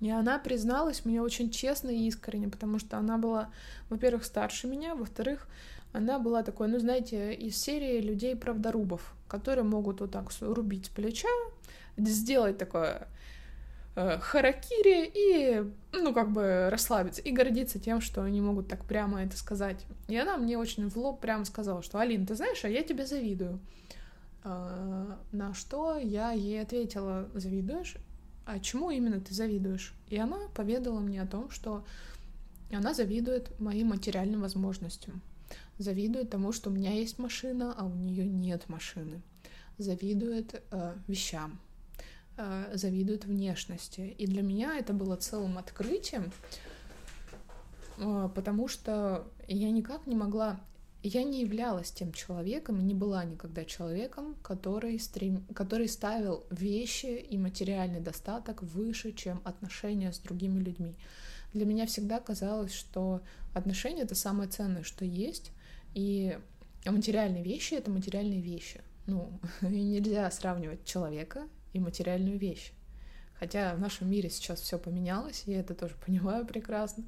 и 0.00 0.10
она 0.10 0.38
призналась 0.38 1.04
мне 1.04 1.20
очень 1.20 1.50
честно 1.50 1.90
и 1.90 2.06
искренне, 2.06 2.48
потому 2.48 2.78
что 2.78 2.98
она 2.98 3.18
была, 3.18 3.50
во-первых, 3.88 4.24
старше 4.24 4.66
меня, 4.66 4.94
во-вторых, 4.94 5.48
она 5.92 6.18
была 6.18 6.42
такой, 6.42 6.68
ну, 6.68 6.78
знаете, 6.78 7.32
из 7.34 7.56
серии 7.56 8.00
людей-правдорубов, 8.00 9.14
которые 9.26 9.64
могут 9.64 10.00
вот 10.00 10.12
так 10.12 10.30
рубить 10.40 10.90
плеча, 10.90 11.28
сделать 11.96 12.58
такое 12.58 13.08
харакири 14.20 15.10
и, 15.14 15.64
ну, 15.92 16.12
как 16.14 16.30
бы 16.32 16.68
расслабиться 16.70 17.20
и 17.22 17.32
гордиться 17.32 17.78
тем, 17.78 18.00
что 18.00 18.22
они 18.22 18.40
могут 18.40 18.68
так 18.68 18.84
прямо 18.84 19.22
это 19.22 19.36
сказать. 19.36 19.84
И 20.08 20.16
она 20.16 20.36
мне 20.36 20.56
очень 20.58 20.88
в 20.88 20.96
лоб 20.96 21.20
прямо 21.20 21.44
сказала, 21.44 21.82
что, 21.82 21.98
Алин, 21.98 22.26
ты 22.26 22.34
знаешь, 22.34 22.64
а 22.64 22.68
я 22.68 22.82
тебе 22.82 23.06
завидую. 23.06 23.60
А, 24.44 25.18
на 25.32 25.54
что 25.54 25.98
я 25.98 26.32
ей 26.32 26.62
ответила, 26.62 27.28
завидуешь? 27.34 27.96
А 28.46 28.60
чему 28.60 28.90
именно 28.90 29.20
ты 29.20 29.34
завидуешь? 29.34 29.94
И 30.08 30.16
она 30.16 30.38
поведала 30.54 31.00
мне 31.00 31.20
о 31.20 31.26
том, 31.26 31.50
что 31.50 31.84
она 32.72 32.94
завидует 32.94 33.58
моим 33.60 33.88
материальным 33.88 34.40
возможностям. 34.40 35.20
Завидует 35.78 36.30
тому, 36.30 36.52
что 36.52 36.70
у 36.70 36.72
меня 36.72 36.92
есть 36.92 37.18
машина, 37.18 37.74
а 37.76 37.84
у 37.84 37.94
нее 37.94 38.26
нет 38.26 38.68
машины. 38.68 39.22
Завидует 39.76 40.62
э, 40.70 40.94
вещам, 41.06 41.60
Э, 42.40 42.70
завидуют 42.72 43.24
внешности. 43.24 44.14
И 44.16 44.24
для 44.28 44.42
меня 44.42 44.78
это 44.78 44.92
было 44.92 45.16
целым 45.16 45.58
открытием, 45.58 46.30
э, 47.98 48.28
потому 48.32 48.68
что 48.68 49.26
я 49.48 49.72
никак 49.72 50.06
не 50.06 50.14
могла 50.14 50.60
я 51.02 51.24
не 51.24 51.42
являлась 51.42 51.90
тем 51.90 52.12
человеком 52.12 52.84
не 52.86 52.94
была 52.94 53.24
никогда 53.24 53.64
человеком, 53.64 54.36
который, 54.42 54.98
стрем... 55.00 55.44
который 55.54 55.88
ставил 55.88 56.44
вещи 56.50 57.06
и 57.06 57.38
материальный 57.38 58.00
достаток 58.00 58.62
выше, 58.62 59.12
чем 59.12 59.40
отношения 59.44 60.12
с 60.12 60.18
другими 60.18 60.60
людьми. 60.60 60.94
Для 61.54 61.66
меня 61.66 61.86
всегда 61.86 62.20
казалось, 62.20 62.72
что 62.72 63.20
отношения— 63.54 64.02
это 64.02 64.14
самое 64.14 64.48
ценное, 64.48 64.82
что 64.82 65.04
есть, 65.04 65.50
и 65.94 66.38
материальные 66.84 67.42
вещи— 67.42 67.74
это 67.74 67.90
материальные 67.90 68.40
вещи. 68.40 68.80
Ну, 69.06 69.30
и 69.62 69.82
нельзя 69.82 70.30
сравнивать 70.30 70.84
человека 70.84 71.48
и 71.78 71.80
материальную 71.80 72.38
вещь. 72.38 72.72
Хотя 73.38 73.74
в 73.74 73.80
нашем 73.80 74.10
мире 74.10 74.30
сейчас 74.30 74.60
все 74.60 74.78
поменялось, 74.78 75.44
я 75.46 75.60
это 75.60 75.74
тоже 75.74 75.94
понимаю 76.04 76.44
прекрасно. 76.44 77.04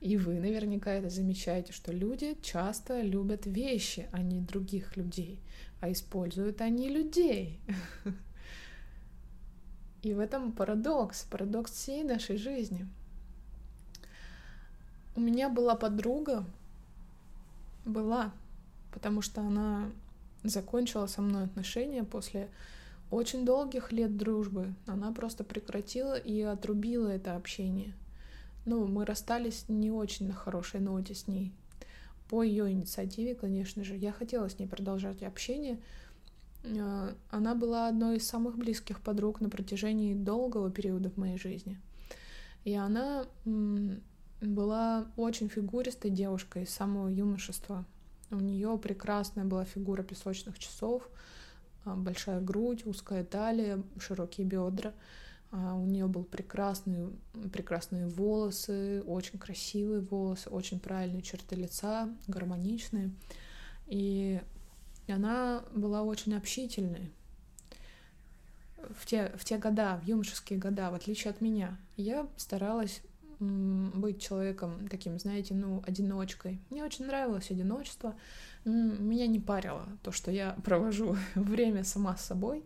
И 0.00 0.16
вы 0.16 0.40
наверняка 0.40 0.92
это 0.92 1.10
замечаете, 1.10 1.72
что 1.72 1.92
люди 1.92 2.36
часто 2.42 3.02
любят 3.02 3.46
вещи, 3.46 4.08
а 4.12 4.22
не 4.22 4.40
других 4.40 4.96
людей, 4.96 5.38
а 5.80 5.92
используют 5.92 6.62
они 6.62 6.88
людей. 6.88 7.60
И 10.02 10.14
в 10.14 10.18
этом 10.18 10.52
парадокс, 10.52 11.24
парадокс 11.24 11.72
всей 11.72 12.04
нашей 12.04 12.36
жизни. 12.38 12.86
У 15.14 15.20
меня 15.20 15.48
была 15.48 15.74
подруга, 15.74 16.44
была, 17.84 18.32
потому 18.92 19.20
что 19.20 19.40
она 19.40 19.90
закончила 20.42 21.06
со 21.06 21.22
мной 21.22 21.44
отношения 21.44 22.04
после 22.04 22.48
очень 23.10 23.44
долгих 23.44 23.92
лет 23.92 24.16
дружбы 24.16 24.74
она 24.86 25.12
просто 25.12 25.44
прекратила 25.44 26.16
и 26.16 26.40
отрубила 26.42 27.08
это 27.08 27.36
общение. 27.36 27.94
ну, 28.64 28.86
мы 28.86 29.04
расстались 29.04 29.64
не 29.68 29.90
очень 29.90 30.26
на 30.26 30.34
хорошей 30.34 30.80
ноте 30.80 31.14
с 31.14 31.28
ней. 31.28 31.52
По 32.28 32.42
ее 32.42 32.72
инициативе, 32.72 33.36
конечно 33.36 33.84
же. 33.84 33.96
Я 33.96 34.10
хотела 34.10 34.48
с 34.48 34.58
ней 34.58 34.66
продолжать 34.66 35.22
общение. 35.22 35.78
Э, 36.64 37.14
она 37.30 37.54
была 37.54 37.88
одной 37.88 38.16
из 38.16 38.26
самых 38.26 38.58
близких 38.58 39.00
подруг 39.00 39.40
на 39.40 39.48
протяжении 39.48 40.14
долгого 40.14 40.70
периода 40.70 41.10
в 41.10 41.16
моей 41.16 41.38
жизни. 41.38 41.80
И 42.64 42.74
она 42.74 43.26
была 44.40 45.06
очень 45.16 45.48
фигуристой 45.48 46.10
девушкой 46.10 46.66
с 46.66 46.70
самого 46.70 47.08
юношества. 47.08 47.84
У 48.30 48.36
нее 48.36 48.76
прекрасная 48.76 49.44
была 49.44 49.64
фигура 49.64 50.02
песочных 50.02 50.58
часов, 50.58 51.08
большая 51.94 52.40
грудь, 52.40 52.86
узкая 52.86 53.24
талия, 53.24 53.82
широкие 53.98 54.46
бедра. 54.46 54.92
А, 55.52 55.74
у 55.74 55.86
нее 55.86 56.06
был 56.06 56.24
прекрасный, 56.24 57.10
прекрасные 57.52 58.08
волосы, 58.08 59.02
очень 59.06 59.38
красивые 59.38 60.00
волосы, 60.00 60.50
очень 60.50 60.80
правильные 60.80 61.22
черты 61.22 61.54
лица, 61.54 62.08
гармоничные. 62.26 63.12
И 63.86 64.40
она 65.08 65.62
была 65.72 66.02
очень 66.02 66.34
общительной 66.34 67.12
в 68.90 69.06
те, 69.06 69.32
в 69.36 69.44
те 69.44 69.58
года, 69.58 70.00
в 70.02 70.06
юношеские 70.06 70.58
года, 70.58 70.90
в 70.90 70.94
отличие 70.94 71.30
от 71.30 71.40
меня. 71.40 71.78
Я 71.96 72.26
старалась 72.36 73.00
быть 73.38 74.20
человеком 74.20 74.88
таким, 74.88 75.18
знаете, 75.18 75.54
ну, 75.54 75.82
одиночкой. 75.86 76.60
Мне 76.70 76.84
очень 76.84 77.06
нравилось 77.06 77.50
одиночество. 77.50 78.14
Меня 78.64 79.26
не 79.26 79.40
парило 79.40 79.86
то, 80.02 80.12
что 80.12 80.30
я 80.30 80.56
провожу 80.64 81.16
время 81.34 81.84
сама 81.84 82.16
с 82.16 82.24
собой. 82.24 82.64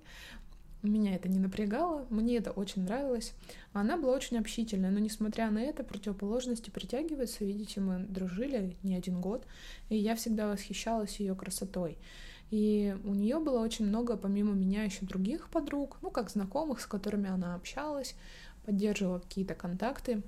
Меня 0.82 1.14
это 1.14 1.28
не 1.28 1.38
напрягало, 1.38 2.06
мне 2.08 2.38
это 2.38 2.52
очень 2.52 2.84
нравилось. 2.84 3.34
Она 3.74 3.98
была 3.98 4.14
очень 4.14 4.38
общительная, 4.38 4.90
но 4.90 4.98
несмотря 4.98 5.50
на 5.50 5.58
это, 5.58 5.84
противоположности 5.84 6.70
притягиваются. 6.70 7.44
Видите, 7.44 7.80
мы 7.80 7.98
дружили 7.98 8.76
не 8.82 8.96
один 8.96 9.20
год, 9.20 9.46
и 9.90 9.96
я 9.96 10.14
всегда 10.14 10.48
восхищалась 10.48 11.20
ее 11.20 11.34
красотой. 11.34 11.98
И 12.50 12.96
у 13.04 13.14
нее 13.14 13.38
было 13.38 13.60
очень 13.60 13.86
много, 13.86 14.16
помимо 14.16 14.54
меня, 14.54 14.82
еще 14.82 15.04
других 15.04 15.50
подруг, 15.50 15.98
ну, 16.00 16.10
как 16.10 16.30
знакомых, 16.30 16.80
с 16.80 16.86
которыми 16.86 17.28
она 17.28 17.54
общалась, 17.54 18.14
поддерживала 18.64 19.18
какие-то 19.18 19.54
контакты. 19.54 20.22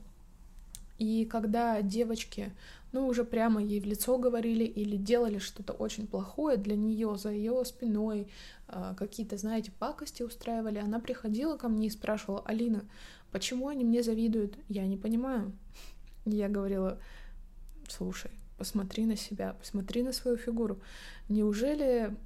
И 0.98 1.24
когда 1.24 1.82
девочки, 1.82 2.52
ну, 2.92 3.06
уже 3.06 3.24
прямо 3.24 3.62
ей 3.62 3.80
в 3.80 3.86
лицо 3.86 4.18
говорили 4.18 4.64
или 4.64 4.96
делали 4.96 5.38
что-то 5.38 5.72
очень 5.72 6.06
плохое 6.06 6.56
для 6.56 6.76
нее 6.76 7.16
за 7.16 7.30
ее 7.30 7.64
спиной, 7.64 8.28
а, 8.68 8.94
какие-то, 8.94 9.36
знаете, 9.36 9.72
пакости 9.78 10.22
устраивали, 10.22 10.78
она 10.78 11.00
приходила 11.00 11.56
ко 11.56 11.68
мне 11.68 11.88
и 11.88 11.90
спрашивала, 11.90 12.42
Алина, 12.44 12.84
почему 13.30 13.68
они 13.68 13.84
мне 13.84 14.02
завидуют? 14.02 14.56
Я 14.68 14.86
не 14.86 14.96
понимаю. 14.96 15.52
Я 16.24 16.48
говорила, 16.48 16.98
слушай, 17.88 18.30
посмотри 18.58 19.06
на 19.06 19.16
себя, 19.16 19.54
посмотри 19.58 20.02
на 20.02 20.12
свою 20.12 20.36
фигуру. 20.36 20.80
Неужели 21.28 22.16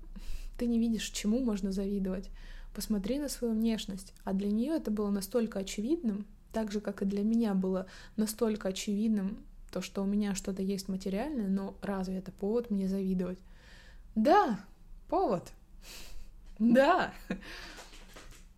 ты 0.58 0.66
не 0.66 0.78
видишь, 0.78 1.08
чему 1.10 1.40
можно 1.40 1.72
завидовать? 1.72 2.30
Посмотри 2.74 3.18
на 3.18 3.28
свою 3.28 3.54
внешность. 3.54 4.12
А 4.24 4.34
для 4.34 4.50
нее 4.50 4.74
это 4.74 4.90
было 4.90 5.10
настолько 5.10 5.60
очевидным, 5.60 6.26
так 6.56 6.72
же, 6.72 6.80
как 6.80 7.02
и 7.02 7.04
для 7.04 7.22
меня 7.22 7.52
было 7.52 7.84
настолько 8.16 8.68
очевидным 8.68 9.44
то, 9.70 9.82
что 9.82 10.00
у 10.02 10.06
меня 10.06 10.34
что-то 10.34 10.62
есть 10.62 10.88
материальное, 10.88 11.48
но 11.48 11.74
разве 11.82 12.16
это 12.16 12.32
повод 12.32 12.70
мне 12.70 12.88
завидовать? 12.88 13.38
Да, 14.14 14.58
повод. 15.06 15.52
Да. 16.58 17.12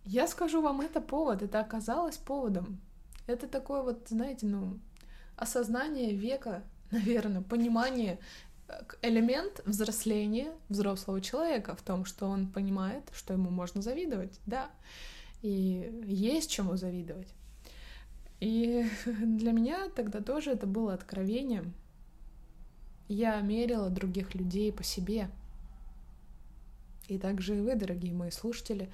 Я 0.04 0.28
скажу 0.28 0.62
вам, 0.62 0.80
это 0.80 1.00
повод, 1.00 1.42
это 1.42 1.58
оказалось 1.58 2.16
поводом. 2.18 2.80
Это 3.26 3.48
такое 3.48 3.82
вот, 3.82 4.06
знаете, 4.08 4.46
ну, 4.46 4.78
осознание 5.34 6.14
века, 6.14 6.62
наверное, 6.92 7.42
понимание, 7.42 8.20
э, 8.68 8.80
элемент 9.02 9.60
взросления 9.66 10.52
взрослого 10.68 11.20
человека 11.20 11.74
в 11.74 11.82
том, 11.82 12.04
что 12.04 12.26
он 12.26 12.46
понимает, 12.46 13.02
что 13.12 13.32
ему 13.32 13.50
можно 13.50 13.82
завидовать, 13.82 14.38
да, 14.46 14.70
и 15.42 16.00
есть 16.06 16.48
чему 16.48 16.76
завидовать. 16.76 17.34
И 18.40 18.88
для 19.06 19.52
меня 19.52 19.88
тогда 19.94 20.20
тоже 20.20 20.52
это 20.52 20.66
было 20.66 20.94
откровением. 20.94 21.72
Я 23.08 23.40
мерила 23.40 23.88
других 23.88 24.34
людей 24.34 24.72
по 24.72 24.82
себе. 24.82 25.30
И 27.08 27.18
также 27.18 27.56
и 27.56 27.60
вы, 27.60 27.74
дорогие 27.74 28.12
мои 28.12 28.30
слушатели, 28.30 28.90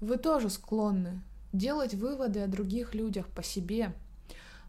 вы 0.00 0.18
тоже 0.18 0.50
склонны 0.50 1.22
делать 1.52 1.94
выводы 1.94 2.40
о 2.40 2.48
других 2.48 2.94
людях 2.94 3.26
по 3.28 3.42
себе. 3.42 3.92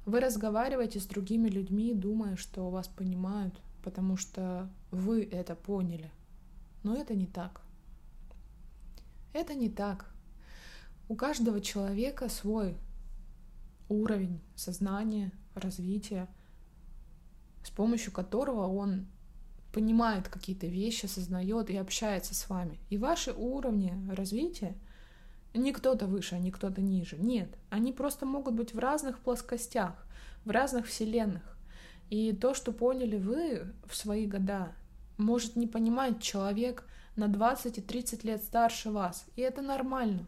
Вы 0.06 0.20
разговариваете 0.20 1.00
с 1.00 1.06
другими 1.06 1.50
людьми, 1.50 1.94
думая, 1.94 2.36
что 2.38 2.70
вас 2.70 2.88
понимают, 2.88 3.60
потому 3.84 4.18
что 4.18 4.70
вы 4.92 5.24
это 5.24 5.56
поняли. 5.56 6.12
Но 6.84 6.96
это 6.96 7.16
не 7.16 7.26
так. 7.26 7.62
Это 9.34 9.56
не 9.56 9.70
так. 9.70 10.06
У 11.10 11.16
каждого 11.16 11.60
человека 11.60 12.30
свой 12.30 12.78
уровень 13.90 14.42
сознания, 14.56 15.32
развития, 15.54 16.28
с 17.64 17.70
помощью 17.70 18.12
которого 18.12 18.68
он 18.68 19.08
понимает 19.74 20.30
какие-то 20.30 20.68
вещи, 20.68 21.06
осознает 21.06 21.70
и 21.70 21.78
общается 21.78 22.34
с 22.34 22.50
вами. 22.50 22.80
И 22.90 22.98
ваши 22.98 23.34
уровни 23.34 23.94
развития 24.10 24.76
не 25.54 25.74
кто-то 25.74 26.08
выше, 26.08 26.36
а 26.36 26.40
не 26.40 26.52
кто-то 26.52 26.82
ниже. 26.82 27.18
Нет, 27.18 27.50
они 27.70 27.92
просто 27.92 28.26
могут 28.26 28.56
быть 28.56 28.74
в 28.74 28.80
разных 28.80 29.20
плоскостях, 29.20 30.06
в 30.46 30.50
разных 30.50 30.88
вселенных. 30.88 31.58
И 32.10 32.34
то, 32.34 32.54
что 32.54 32.72
поняли 32.72 33.18
вы 33.18 33.74
в 33.88 33.96
свои 33.96 34.28
года, 34.28 34.74
может 35.18 35.56
не 35.56 35.68
понимать 35.68 36.22
человек 36.22 36.88
на 37.16 37.28
20 37.28 37.78
и 37.78 37.82
30 37.82 38.24
лет 38.24 38.44
старше 38.44 38.92
вас. 38.92 39.26
И 39.36 39.42
это 39.42 39.62
нормально. 39.62 40.26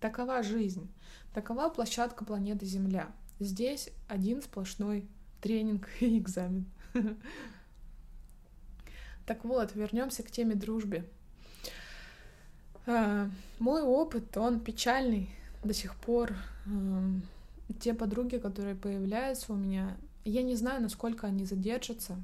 Такова 0.00 0.42
жизнь. 0.42 0.90
Такова 1.34 1.68
площадка 1.68 2.24
планеты 2.24 2.64
Земля. 2.64 3.10
Здесь 3.40 3.90
один 4.08 4.40
сплошной 4.40 5.08
тренинг 5.42 5.88
и 6.00 6.18
экзамен. 6.18 6.66
Так 9.26 9.42
вот, 9.44 9.74
вернемся 9.74 10.22
к 10.22 10.30
теме 10.30 10.54
дружбы. 10.54 11.08
А, 12.86 13.30
мой 13.58 13.80
опыт, 13.80 14.36
он 14.36 14.60
печальный 14.60 15.30
до 15.62 15.72
сих 15.72 15.96
пор. 15.96 16.36
Те 17.80 17.94
подруги, 17.94 18.36
которые 18.36 18.74
появляются 18.74 19.54
у 19.54 19.56
меня, 19.56 19.96
я 20.26 20.42
не 20.42 20.56
знаю, 20.56 20.82
насколько 20.82 21.26
они 21.26 21.46
задержатся 21.46 22.22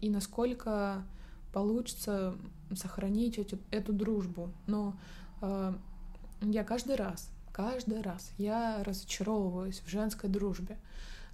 и 0.00 0.08
насколько 0.08 1.04
получится 1.52 2.34
сохранить 2.74 3.36
эту, 3.36 3.58
эту 3.70 3.92
дружбу. 3.92 4.50
Но 4.66 4.96
а, 5.42 5.78
я 6.40 6.64
каждый 6.64 6.96
раз, 6.96 7.30
каждый 7.56 8.02
раз 8.02 8.32
я 8.36 8.84
разочаровываюсь 8.84 9.80
в 9.80 9.88
женской 9.88 10.28
дружбе. 10.28 10.76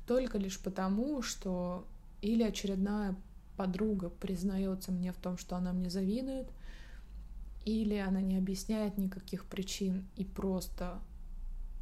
Только 0.06 0.38
лишь 0.38 0.60
потому, 0.60 1.20
что 1.20 1.84
или 2.20 2.44
очередная 2.44 3.16
подруга 3.56 4.08
признается 4.08 4.92
мне 4.92 5.12
в 5.12 5.16
том, 5.16 5.36
что 5.36 5.56
она 5.56 5.72
мне 5.72 5.90
завидует, 5.90 6.46
или 7.64 7.96
она 7.96 8.20
не 8.20 8.38
объясняет 8.38 8.98
никаких 8.98 9.46
причин 9.46 10.06
и 10.14 10.24
просто 10.24 11.00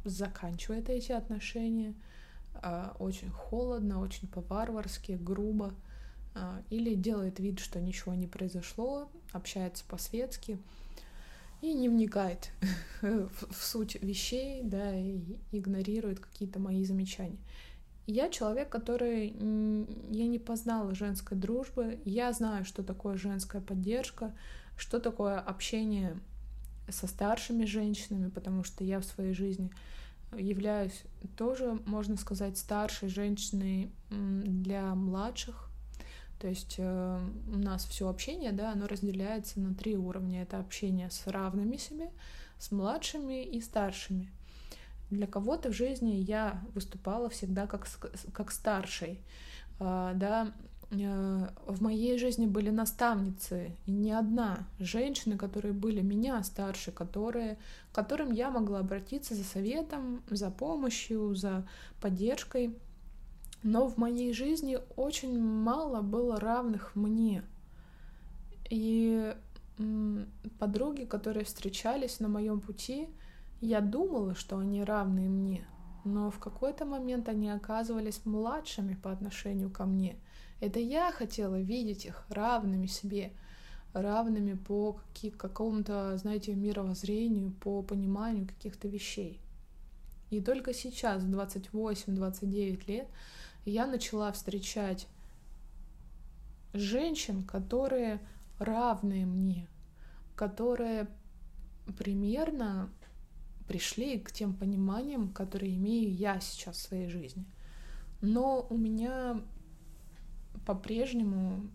заканчивает 0.05 0.89
эти 0.89 1.11
отношения 1.11 1.93
а, 2.55 2.95
очень 2.97 3.29
холодно, 3.29 3.99
очень 3.99 4.27
по-варварски, 4.27 5.19
грубо, 5.21 5.71
а, 6.33 6.63
или 6.71 6.95
делает 6.95 7.39
вид, 7.39 7.59
что 7.59 7.79
ничего 7.79 8.15
не 8.15 8.25
произошло, 8.25 9.07
общается 9.33 9.83
по-светски 9.87 10.57
и 11.61 11.73
не 11.73 11.89
вникает 11.89 12.51
в, 13.01 13.31
суть 13.53 14.01
вещей, 14.01 14.61
да, 14.63 14.97
и 14.97 15.19
игнорирует 15.51 16.19
какие-то 16.19 16.59
мои 16.59 16.83
замечания. 16.83 17.39
Я 18.07 18.29
человек, 18.29 18.69
который... 18.69 19.27
Я 20.09 20.27
не 20.27 20.39
познала 20.39 20.95
женской 20.95 21.37
дружбы, 21.37 21.99
я 22.03 22.33
знаю, 22.33 22.65
что 22.65 22.83
такое 22.83 23.15
женская 23.15 23.61
поддержка, 23.61 24.35
что 24.75 24.99
такое 24.99 25.39
общение 25.39 26.19
со 26.89 27.07
старшими 27.07 27.65
женщинами, 27.65 28.29
потому 28.29 28.63
что 28.63 28.83
я 28.83 28.99
в 28.99 29.05
своей 29.05 29.33
жизни 29.33 29.71
являюсь 30.37 31.03
тоже, 31.37 31.79
можно 31.85 32.17
сказать, 32.17 32.57
старшей 32.57 33.09
женщиной 33.09 33.91
для 34.09 34.93
младших 34.95 35.70
то 36.41 36.47
есть 36.47 36.75
э, 36.79 37.19
у 37.53 37.57
нас 37.57 37.85
все 37.85 38.09
общение, 38.09 38.51
да, 38.51 38.71
оно 38.71 38.87
разделяется 38.87 39.59
на 39.59 39.75
три 39.75 39.95
уровня. 39.95 40.41
Это 40.41 40.57
общение 40.57 41.11
с 41.11 41.27
равными 41.27 41.77
себе, 41.77 42.09
с 42.57 42.71
младшими 42.71 43.43
и 43.43 43.61
старшими. 43.61 44.31
Для 45.11 45.27
кого-то 45.27 45.69
в 45.69 45.73
жизни 45.73 46.15
я 46.15 46.59
выступала 46.73 47.29
всегда 47.29 47.67
как, 47.67 47.87
как 48.33 48.49
старший, 48.51 49.21
э, 49.79 50.13
да, 50.15 50.51
в 50.89 51.81
моей 51.81 52.17
жизни 52.17 52.47
были 52.47 52.69
наставницы, 52.69 53.77
и 53.85 53.91
не 53.91 54.11
одна, 54.11 54.67
женщины, 54.79 55.37
которые 55.37 55.73
были 55.73 56.01
меня 56.01 56.43
старше, 56.43 56.91
которые, 56.91 57.57
к 57.91 57.95
которым 57.95 58.31
я 58.31 58.49
могла 58.49 58.79
обратиться 58.79 59.35
за 59.35 59.43
советом, 59.43 60.21
за 60.29 60.49
помощью, 60.49 61.33
за 61.35 61.65
поддержкой. 62.01 62.75
Но 63.63 63.87
в 63.87 63.97
моей 63.97 64.33
жизни 64.33 64.79
очень 64.95 65.39
мало 65.39 66.01
было 66.01 66.39
равных 66.39 66.95
мне. 66.95 67.43
И 68.69 69.35
подруги, 70.59 71.05
которые 71.05 71.45
встречались 71.45 72.19
на 72.19 72.27
моем 72.27 72.59
пути, 72.59 73.07
я 73.59 73.81
думала, 73.81 74.33
что 74.35 74.57
они 74.57 74.83
равны 74.83 75.29
мне, 75.29 75.67
но 76.03 76.31
в 76.31 76.39
какой-то 76.39 76.85
момент 76.85 77.29
они 77.29 77.49
оказывались 77.49 78.25
младшими 78.25 78.95
по 78.95 79.11
отношению 79.11 79.69
ко 79.69 79.85
мне. 79.85 80.17
Это 80.59 80.79
я 80.79 81.11
хотела 81.11 81.59
видеть 81.59 82.05
их 82.05 82.25
равными 82.29 82.87
себе, 82.87 83.33
равными 83.93 84.53
по 84.53 84.99
какому-то, 85.37 86.17
знаете, 86.17 86.55
мировоззрению, 86.55 87.51
по 87.51 87.83
пониманию 87.83 88.47
каких-то 88.47 88.87
вещей. 88.87 89.39
И 90.29 90.39
только 90.39 90.73
сейчас, 90.73 91.23
28-29 91.23 92.87
лет, 92.87 93.07
я 93.65 93.85
начала 93.87 94.31
встречать 94.31 95.07
женщин, 96.73 97.43
которые 97.43 98.19
равные 98.59 99.25
мне, 99.25 99.67
которые 100.35 101.07
примерно 101.97 102.89
пришли 103.67 104.19
к 104.19 104.31
тем 104.31 104.53
пониманиям, 104.53 105.29
которые 105.29 105.75
имею 105.75 106.13
я 106.13 106.39
сейчас 106.39 106.77
в 106.77 106.81
своей 106.81 107.07
жизни. 107.07 107.45
Но 108.21 108.65
у 108.69 108.77
меня 108.77 109.41
по-прежнему 110.65 111.69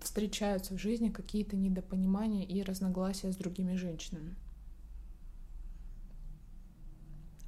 встречаются 0.00 0.74
в 0.74 0.78
жизни 0.78 1.10
какие-то 1.10 1.56
недопонимания 1.56 2.44
и 2.44 2.62
разногласия 2.62 3.32
с 3.32 3.36
другими 3.36 3.74
женщинами. 3.74 4.34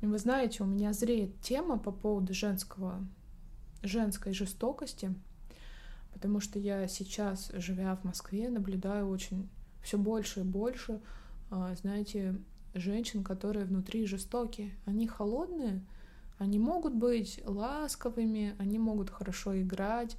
И 0.02 0.06
вы 0.06 0.18
знаете, 0.18 0.64
у 0.64 0.66
меня 0.66 0.92
зреет 0.92 1.40
тема 1.40 1.78
по 1.78 1.92
поводу 1.92 2.34
женского, 2.34 3.06
женской 3.82 4.34
жестокости, 4.34 5.14
потому 6.12 6.40
что 6.40 6.58
я 6.58 6.88
сейчас, 6.88 7.52
живя 7.54 7.94
в 7.94 8.02
Москве, 8.02 8.50
наблюдаю 8.50 9.08
очень 9.08 9.48
все 9.80 9.98
больше 9.98 10.40
и 10.40 10.44
больше, 10.44 11.00
а, 11.50 11.74
знаете, 11.76 12.36
женщин, 12.74 13.22
которые 13.22 13.64
внутри 13.64 14.04
жестокие. 14.06 14.76
Они 14.86 15.06
холодные, 15.06 15.86
они 16.36 16.58
могут 16.58 16.94
быть 16.94 17.40
ласковыми, 17.44 18.56
они 18.58 18.80
могут 18.80 19.08
хорошо 19.08 19.60
играть, 19.60 20.16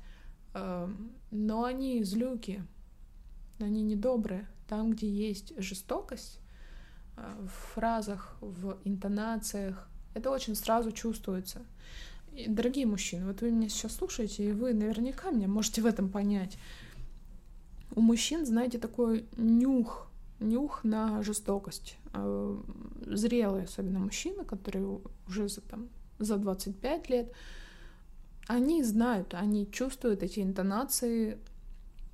а, 0.53 0.89
но 1.29 1.65
они 1.65 2.03
злюки, 2.03 2.63
они 3.59 3.81
недобрые. 3.81 4.47
Там, 4.69 4.91
где 4.91 5.09
есть 5.09 5.53
жестокость, 5.57 6.39
в 7.15 7.73
фразах, 7.73 8.35
в 8.41 8.77
интонациях, 8.83 9.87
это 10.13 10.29
очень 10.29 10.55
сразу 10.55 10.91
чувствуется. 10.91 11.61
И, 12.33 12.47
дорогие 12.47 12.85
мужчины, 12.85 13.25
вот 13.25 13.41
вы 13.41 13.51
меня 13.51 13.69
сейчас 13.69 13.95
слушаете, 13.95 14.49
и 14.49 14.51
вы 14.51 14.73
наверняка 14.73 15.31
меня 15.31 15.47
можете 15.47 15.81
в 15.81 15.85
этом 15.85 16.09
понять. 16.09 16.57
У 17.95 18.01
мужчин, 18.01 18.45
знаете, 18.45 18.79
такой 18.79 19.25
нюх, 19.37 20.07
нюх 20.39 20.83
на 20.83 21.21
жестокость. 21.21 21.97
А, 22.11 22.59
зрелые, 23.05 23.65
особенно 23.65 23.99
мужчины, 23.99 24.45
которые 24.45 24.99
уже 25.27 25.47
за, 25.47 25.61
там, 25.61 25.89
за 26.17 26.37
25 26.37 27.09
лет, 27.09 27.31
они 28.47 28.83
знают, 28.83 29.33
они 29.35 29.69
чувствуют 29.71 30.23
эти 30.23 30.39
интонации. 30.39 31.37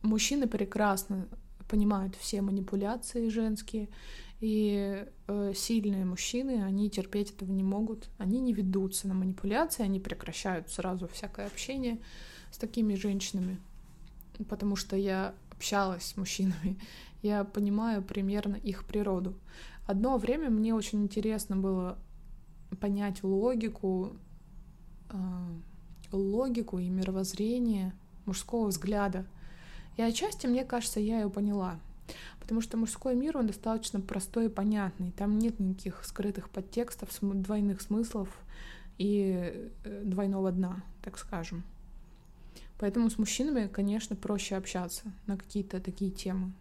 Мужчины 0.01 0.47
прекрасно 0.47 1.27
понимают 1.69 2.15
все 2.15 2.41
манипуляции 2.41 3.29
женские, 3.29 3.89
и 4.39 5.05
э, 5.27 5.53
сильные 5.53 6.05
мужчины, 6.05 6.63
они 6.63 6.89
терпеть 6.89 7.31
этого 7.31 7.51
не 7.51 7.63
могут, 7.63 8.09
они 8.17 8.39
не 8.39 8.53
ведутся 8.53 9.07
на 9.07 9.13
манипуляции, 9.13 9.83
они 9.83 9.99
прекращают 9.99 10.69
сразу 10.69 11.07
всякое 11.07 11.47
общение 11.47 11.99
с 12.51 12.57
такими 12.57 12.95
женщинами, 12.95 13.59
потому 14.47 14.77
что 14.77 14.95
я 14.95 15.33
общалась 15.51 16.05
с 16.05 16.17
мужчинами, 16.17 16.79
я 17.21 17.43
понимаю 17.43 18.01
примерно 18.01 18.55
их 18.55 18.85
природу. 18.85 19.37
Одно 19.85 20.17
время 20.17 20.49
мне 20.49 20.73
очень 20.73 21.03
интересно 21.03 21.57
было 21.57 21.97
понять 22.79 23.23
логику, 23.23 24.13
э, 25.09 25.17
логику 26.13 26.79
и 26.79 26.87
мировоззрение 26.87 27.93
мужского 28.25 28.67
взгляда. 28.67 29.25
И 29.97 30.01
отчасти, 30.01 30.47
мне 30.47 30.63
кажется, 30.63 31.01
я 31.01 31.19
ее 31.19 31.29
поняла— 31.29 31.77
Потому 32.39 32.61
что 32.61 32.77
мужской 32.77 33.15
мир, 33.15 33.37
он 33.37 33.47
достаточно 33.47 34.01
простой 34.01 34.47
и 34.47 34.49
понятный. 34.49 35.11
Там 35.11 35.37
нет 35.37 35.59
никаких 35.59 36.03
скрытых 36.03 36.49
подтекстов, 36.49 37.09
двойных 37.21 37.81
смыслов 37.81 38.29
и 38.97 39.69
э, 39.83 40.01
двойного 40.03 40.51
дна, 40.51 40.83
так 41.03 41.17
скажем. 41.17 41.63
Поэтому 42.79 43.09
с 43.09 43.17
мужчинами, 43.17 43.67
конечно, 43.67 44.15
проще 44.15 44.55
общаться 44.55 45.11
на 45.27 45.37
какие-то 45.37 45.79
такие 45.79 46.11
темы. 46.11 46.53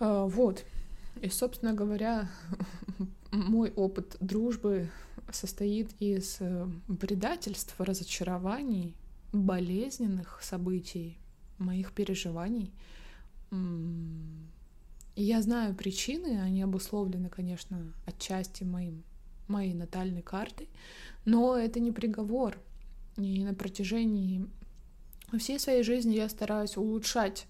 А, 0.00 0.26
вот. 0.26 0.64
И, 1.22 1.28
собственно 1.28 1.72
говоря, 1.72 2.28
мой 3.30 3.70
опыт 3.70 4.16
дружбы 4.20 4.90
состоит 5.32 5.90
из 6.00 6.36
э, 6.40 6.66
предательств, 7.00 7.74
разочарований, 7.78 8.94
болезненных 9.32 10.40
событий, 10.42 11.18
моих 11.58 11.92
переживаний— 11.92 12.72
я 13.50 15.42
знаю 15.42 15.74
причины, 15.74 16.40
они 16.40 16.62
обусловлены, 16.62 17.28
конечно, 17.28 17.92
отчасти 18.06 18.64
моим, 18.64 19.02
моей 19.48 19.74
натальной 19.74 20.22
картой, 20.22 20.68
но 21.24 21.56
это 21.56 21.80
не 21.80 21.92
приговор. 21.92 22.58
И 23.16 23.42
на 23.42 23.52
протяжении 23.52 24.46
всей 25.36 25.58
своей 25.58 25.82
жизни 25.82 26.14
я 26.14 26.28
стараюсь 26.28 26.76
улучшать 26.76 27.46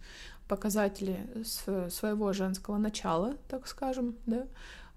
показатели 0.48 1.26
своего 1.44 2.32
женского 2.32 2.78
начала, 2.78 3.36
так 3.48 3.66
скажем, 3.66 4.16
да, 4.24 4.46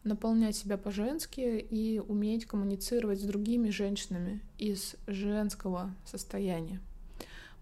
наполнять 0.03 0.55
себя 0.55 0.77
по-женски 0.77 1.41
и 1.41 1.99
уметь 1.99 2.45
коммуницировать 2.45 3.19
с 3.19 3.23
другими 3.23 3.69
женщинами 3.69 4.41
из 4.57 4.95
женского 5.07 5.93
состояния 6.05 6.79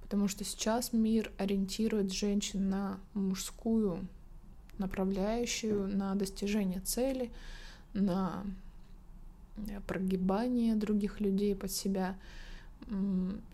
потому 0.10 0.28
что 0.28 0.43
сейчас 0.43 0.91
мир 0.91 1.32
ориентирует 1.38 2.12
женщин 2.12 2.67
на 2.67 3.00
мужскую 3.13 4.08
направляющую, 4.80 5.88
на 5.88 6.15
достижение 6.15 6.80
цели, 6.80 7.32
на 7.93 8.43
э, 9.67 9.80
прогибание 9.86 10.74
других 10.74 11.19
людей 11.19 11.56
под 11.56 11.72
себя. 11.72 12.17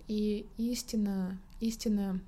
И 0.07 0.45
истина, 0.55 1.37
истина 1.59 2.21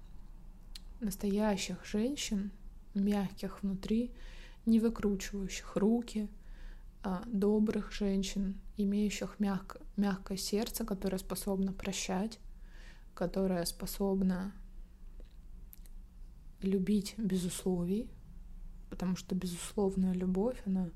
настоящих 0.99 1.85
женщин, 1.85 2.51
мягких 2.95 3.63
внутри, 3.63 4.11
не 4.65 4.81
выкручивающих 4.81 5.77
руки, 5.77 6.27
а 7.01 7.23
добрых 7.27 7.93
женщин, 7.93 8.55
имеющих 8.75 9.39
мягко, 9.39 9.79
мягкое 9.95 10.37
сердце, 10.37 10.83
которое 10.83 11.17
способно 11.17 11.71
прощать, 11.71 12.39
которая 13.17 13.65
способна 13.65 14.53
любить 16.61 17.15
без 17.17 17.43
условий, 17.45 18.07
потому 18.91 19.15
что 19.15 19.33
безусловная 19.33 20.13
любовь, 20.13 20.61
она 20.67 20.91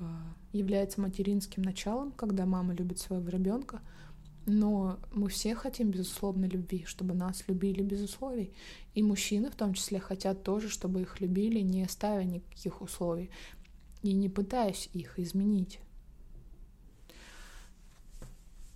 э, 0.00 0.04
является 0.52 1.00
материнским 1.00 1.62
началом, 1.62 2.10
когда 2.10 2.46
мама 2.46 2.74
любит 2.74 2.98
своего 2.98 3.28
ребенка, 3.28 3.80
но 4.44 4.98
мы 5.12 5.28
все 5.28 5.54
хотим 5.54 5.92
безусловной 5.92 6.48
любви, 6.48 6.84
чтобы 6.84 7.14
нас 7.14 7.44
любили 7.46 7.82
без 7.82 8.02
условий. 8.02 8.52
И 8.94 9.04
мужчины 9.04 9.48
в 9.48 9.54
том 9.54 9.74
числе 9.74 10.00
хотят 10.00 10.42
тоже, 10.42 10.68
чтобы 10.68 11.02
их 11.02 11.20
любили, 11.20 11.60
не 11.60 11.86
ставя 11.86 12.24
никаких 12.24 12.82
условий 12.82 13.30
и 14.02 14.12
не 14.12 14.28
пытаясь 14.28 14.90
их 14.92 15.20
изменить. 15.20 15.78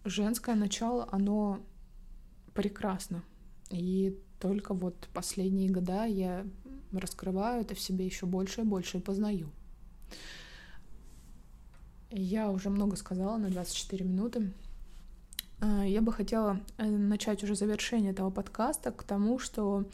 Женское 0.04 0.54
начало, 0.54 1.08
оно 1.10 1.60
прекрасно. 2.54 3.22
И 3.70 4.18
только 4.40 4.74
вот 4.74 5.08
последние 5.12 5.70
года 5.70 6.04
я 6.04 6.46
раскрываю 6.92 7.62
это 7.62 7.74
в 7.74 7.80
себе 7.80 8.06
еще 8.06 8.26
больше 8.26 8.62
и 8.62 8.64
больше 8.64 8.98
и 8.98 9.00
познаю. 9.00 9.50
Я 12.10 12.50
уже 12.50 12.70
много 12.70 12.96
сказала 12.96 13.36
на 13.36 13.50
24 13.50 14.04
минуты. 14.04 14.52
А, 15.60 15.84
я 15.84 16.00
бы 16.00 16.12
хотела 16.12 16.60
э, 16.78 16.86
начать 16.86 17.44
уже 17.44 17.54
завершение 17.54 18.12
этого 18.12 18.30
подкаста 18.30 18.90
к 18.90 19.04
тому, 19.04 19.38
что 19.38 19.84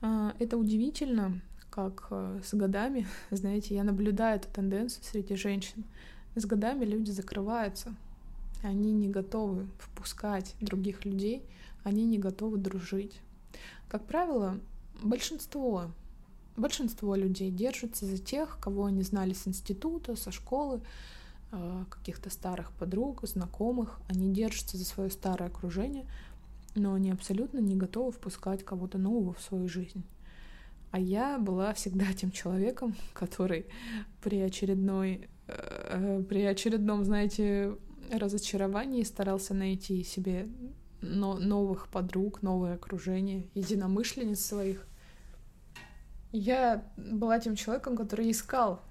а, 0.00 0.34
это 0.40 0.56
удивительно, 0.56 1.40
как 1.70 2.08
э, 2.10 2.40
с 2.42 2.54
годами, 2.54 3.06
знаете, 3.30 3.74
я 3.76 3.84
наблюдаю 3.84 4.36
эту 4.36 4.48
тенденцию 4.48 5.04
среди 5.04 5.36
женщин. 5.36 5.84
С 6.34 6.44
годами 6.44 6.84
люди 6.84 7.10
закрываются, 7.10 7.94
они 8.62 8.92
не 8.92 9.08
готовы 9.08 9.68
впускать 9.78 10.56
других 10.60 11.04
людей 11.04 11.44
они 11.84 12.04
не 12.06 12.18
готовы 12.18 12.58
дружить. 12.58 13.20
Как 13.88 14.06
правило, 14.06 14.58
большинство, 15.02 15.90
большинство 16.56 17.14
людей 17.14 17.50
держатся 17.50 18.06
за 18.06 18.18
тех, 18.18 18.58
кого 18.60 18.86
они 18.86 19.02
знали 19.02 19.32
с 19.32 19.46
института, 19.48 20.16
со 20.16 20.30
школы, 20.30 20.80
э, 21.52 21.84
каких-то 21.88 22.30
старых 22.30 22.72
подруг, 22.72 23.26
знакомых, 23.26 24.00
они 24.08 24.32
держатся 24.32 24.76
за 24.76 24.84
свое 24.84 25.10
старое 25.10 25.48
окружение, 25.48 26.06
но 26.74 26.94
они 26.94 27.10
абсолютно 27.10 27.58
не 27.58 27.74
готовы 27.74 28.12
впускать 28.12 28.64
кого-то 28.64 28.98
нового 28.98 29.34
в 29.34 29.40
свою 29.40 29.68
жизнь. 29.68 30.04
А 30.90 30.98
я 30.98 31.38
была 31.38 31.72
всегда 31.74 32.12
тем 32.12 32.30
человеком, 32.30 32.94
который 33.12 33.66
при 34.22 34.40
очередной, 34.40 35.28
э, 35.46 36.22
при 36.28 36.42
очередном, 36.42 37.04
знаете, 37.04 37.76
разочаровании 38.12 39.02
старался 39.02 39.54
найти 39.54 40.02
себе 40.02 40.48
но 41.00 41.34
новых 41.34 41.88
подруг, 41.88 42.42
новое 42.42 42.74
окружение, 42.74 43.48
единомышленниц 43.54 44.40
своих. 44.40 44.86
Я 46.32 46.84
была 46.96 47.40
тем 47.40 47.56
человеком, 47.56 47.96
который 47.96 48.30
искал, 48.30 48.82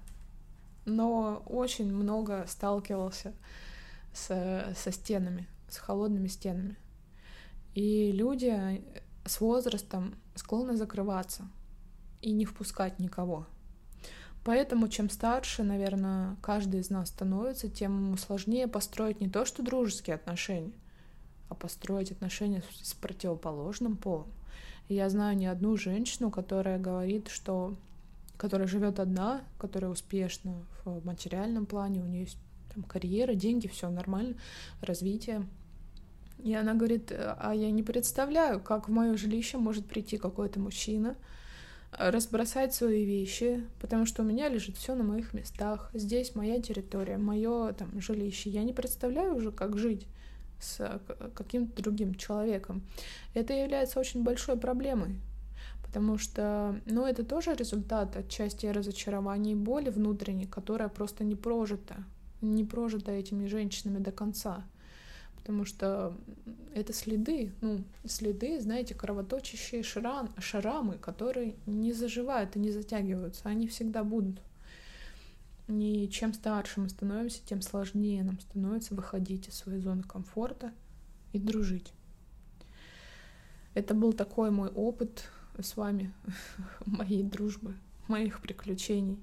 но 0.84 1.42
очень 1.46 1.92
много 1.92 2.44
сталкивался 2.46 3.32
с, 4.12 4.74
со 4.76 4.92
стенами, 4.92 5.48
с 5.68 5.78
холодными 5.78 6.28
стенами. 6.28 6.76
И 7.74 8.12
люди 8.12 8.84
с 9.24 9.40
возрастом 9.40 10.16
склонны 10.34 10.76
закрываться 10.76 11.48
и 12.20 12.32
не 12.32 12.44
впускать 12.44 12.98
никого. 12.98 13.46
Поэтому 14.44 14.88
чем 14.88 15.10
старше, 15.10 15.62
наверное, 15.62 16.36
каждый 16.42 16.80
из 16.80 16.90
нас 16.90 17.08
становится, 17.08 17.68
тем 17.68 18.16
сложнее 18.16 18.66
построить 18.66 19.20
не 19.20 19.28
то 19.28 19.44
что 19.44 19.62
дружеские 19.62 20.16
отношения, 20.16 20.72
а 21.50 21.54
построить 21.54 22.12
отношения 22.12 22.62
с 22.82 22.94
противоположным 22.94 23.96
полом. 23.96 24.28
И 24.88 24.94
я 24.94 25.10
знаю 25.10 25.36
не 25.36 25.46
одну 25.46 25.76
женщину, 25.76 26.30
которая 26.30 26.78
говорит, 26.78 27.28
что 27.28 27.76
которая 28.36 28.66
живет 28.66 28.98
одна, 28.98 29.42
которая 29.58 29.90
успешна 29.90 30.54
в 30.84 31.04
материальном 31.04 31.66
плане, 31.66 32.00
у 32.00 32.06
нее 32.06 32.22
есть 32.22 32.38
там 32.74 32.84
карьера, 32.84 33.34
деньги, 33.34 33.66
все 33.66 33.90
нормально, 33.90 34.36
развитие. 34.80 35.46
И 36.42 36.54
она 36.54 36.72
говорит, 36.72 37.12
а 37.12 37.52
я 37.54 37.70
не 37.70 37.82
представляю, 37.82 38.60
как 38.60 38.88
в 38.88 38.90
мое 38.90 39.14
жилище 39.18 39.58
может 39.58 39.84
прийти 39.84 40.16
какой-то 40.16 40.58
мужчина, 40.58 41.16
разбросать 41.92 42.72
свои 42.72 43.04
вещи, 43.04 43.62
потому 43.78 44.06
что 44.06 44.22
у 44.22 44.24
меня 44.24 44.48
лежит 44.48 44.78
все 44.78 44.94
на 44.94 45.04
моих 45.04 45.34
местах. 45.34 45.90
Здесь 45.92 46.34
моя 46.34 46.62
территория, 46.62 47.18
мое 47.18 47.72
там 47.74 48.00
жилище. 48.00 48.48
Я 48.48 48.62
не 48.62 48.72
представляю 48.72 49.34
уже, 49.34 49.52
как 49.52 49.76
жить 49.76 50.06
с 50.60 51.00
каким-то 51.34 51.82
другим 51.82 52.14
человеком. 52.14 52.82
Это 53.34 53.52
является 53.52 54.00
очень 54.00 54.22
большой 54.22 54.56
проблемой, 54.56 55.16
потому 55.84 56.18
что, 56.18 56.80
ну, 56.86 57.06
это 57.06 57.24
тоже 57.24 57.54
результат 57.54 58.16
отчасти 58.16 58.66
разочарования 58.66 59.52
и 59.52 59.56
боли 59.56 59.90
внутренней, 59.90 60.46
которая 60.46 60.88
просто 60.88 61.24
не 61.24 61.36
прожита, 61.36 61.96
не 62.40 62.64
прожита 62.64 63.12
этими 63.12 63.46
женщинами 63.46 63.98
до 63.98 64.12
конца 64.12 64.64
потому 65.40 65.64
что 65.64 66.14
это 66.74 66.92
следы, 66.92 67.52
ну, 67.60 67.82
следы, 68.06 68.60
знаете, 68.60 68.94
кровоточащие 68.94 69.82
шрам, 69.82 70.32
шрамы, 70.38 70.98
которые 70.98 71.56
не 71.66 71.92
заживают 71.92 72.56
и 72.56 72.60
не 72.60 72.70
затягиваются, 72.70 73.48
они 73.48 73.66
всегда 73.66 74.04
будут. 74.04 74.40
И 75.70 76.08
чем 76.10 76.34
старше 76.34 76.80
мы 76.80 76.88
становимся, 76.88 77.40
тем 77.44 77.62
сложнее 77.62 78.22
нам 78.22 78.40
становится 78.40 78.94
выходить 78.94 79.48
из 79.48 79.54
своей 79.54 79.80
зоны 79.80 80.02
комфорта 80.02 80.72
и 81.32 81.38
дружить. 81.38 81.92
Это 83.74 83.94
был 83.94 84.12
такой 84.12 84.50
мой 84.50 84.68
опыт 84.68 85.28
с 85.60 85.76
вами, 85.76 86.12
моей 86.86 87.22
дружбы, 87.22 87.76
моих 88.08 88.40
приключений. 88.40 89.22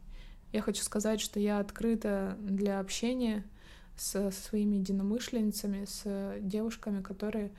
Я 0.54 0.62
хочу 0.62 0.84
сказать, 0.84 1.20
что 1.20 1.40
я 1.40 1.60
открыта 1.60 2.38
для 2.40 2.80
общения— 2.80 3.44
с 3.98 4.32
своими 4.32 4.76
единомышленницами, 4.76 5.86
с 5.86 6.40
девушками, 6.40 7.02
которые 7.02 7.52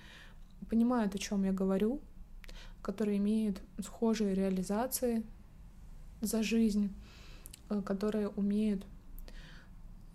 понимают, 0.70 1.14
о 1.14 1.18
чем 1.18 1.44
я 1.44 1.52
говорю, 1.52 2.00
которые 2.80 3.18
имеют 3.18 3.60
схожие 3.82 4.34
реализации 4.34 5.24
за 6.20 6.42
жизнь, 6.42 6.94
которые 7.84 8.28
умеют 8.28 8.84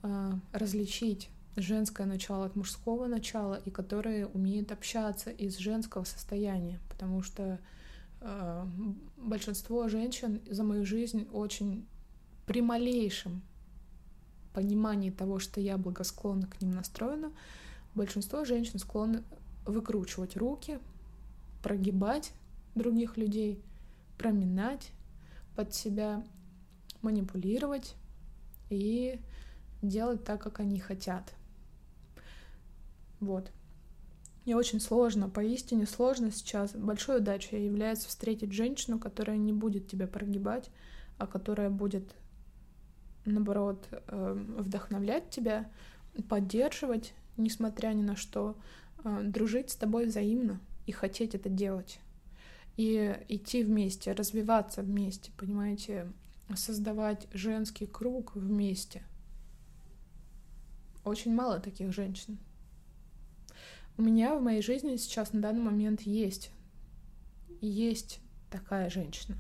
э, 0.04 0.32
различить 0.52 1.30
женское 1.56 2.06
начало 2.06 2.46
от 2.46 2.56
мужского 2.56 3.08
начала 3.08 3.56
и 3.56 3.70
которые 3.70 4.28
умеют 4.28 4.72
общаться 4.72 5.30
из 5.30 5.58
женского 5.58 6.04
состояния, 6.04 6.80
потому 6.90 7.22
что 7.22 7.60
э, 8.22 8.66
большинство 9.18 9.88
женщин 9.88 10.42
за 10.50 10.64
мою 10.64 10.86
жизнь 10.86 11.28
очень 11.32 11.86
при 12.46 12.62
малейшем 12.62 13.42
понимании 14.54 15.10
того, 15.10 15.40
что 15.40 15.60
я 15.62 15.78
благосклонно 15.78 16.48
к 16.48 16.62
ним 16.62 16.72
настроена, 16.72 17.32
большинство 17.96 18.46
женщин 18.46 18.80
склонны 18.80 19.24
выкручивать 19.66 20.36
руки, 20.36 20.80
прогибать 21.62 22.34
других 22.76 23.18
людей, 23.18 23.62
проминать 24.18 24.92
под 25.56 25.74
себя, 25.74 26.24
манипулировать 27.04 27.96
и 28.70 29.20
делать 29.82 30.24
так, 30.24 30.42
как 30.42 30.60
они 30.60 30.80
хотят. 30.80 31.34
Вот. 33.20 33.52
И 34.46 34.54
очень 34.54 34.82
сложно, 34.82 35.30
поистине 35.30 35.86
сложно 35.86 36.32
сейчас. 36.32 36.74
Большой 36.74 37.20
удачей 37.20 37.66
является 37.66 38.10
встретить 38.10 38.52
женщину, 38.52 39.00
которая 39.00 39.38
не 39.38 39.54
будет 39.54 39.88
тебя 39.88 40.08
прогибать, 40.08 40.70
а 41.18 41.28
которая 41.28 41.70
будет 41.70 42.16
наоборот, 43.26 43.88
эм, 44.08 44.56
вдохновлять 44.58 45.30
тебя, 45.30 45.72
поддерживать, 46.28 47.14
несмотря 47.38 47.90
ни 47.90 48.02
на 48.02 48.16
что, 48.16 48.58
э, 49.04 49.22
дружить 49.24 49.72
с 49.72 49.76
тобой 49.76 50.08
взаимно 50.08 50.60
и 50.86 50.92
хотеть 50.92 51.36
это 51.36 51.50
делать. 51.50 52.00
И 52.76 53.18
идти 53.30 53.64
вместе, 53.64 54.12
развиваться 54.12 54.82
вместе, 54.82 55.32
понимаете, 55.38 56.12
создавать 56.56 57.28
женский 57.34 57.86
круг 57.86 58.36
вместе. 58.36 59.04
Очень 61.04 61.34
мало 61.34 61.60
таких 61.60 61.92
женщин. 61.94 62.38
У 63.98 64.02
меня 64.02 64.36
в 64.36 64.42
моей 64.42 64.62
жизни 64.62 64.96
сейчас 64.96 65.34
на 65.34 65.42
данный 65.42 65.62
момент 65.62 66.02
есть, 66.02 66.52
есть 67.62 68.20
такая 68.50 68.90
женщина, 68.90 69.38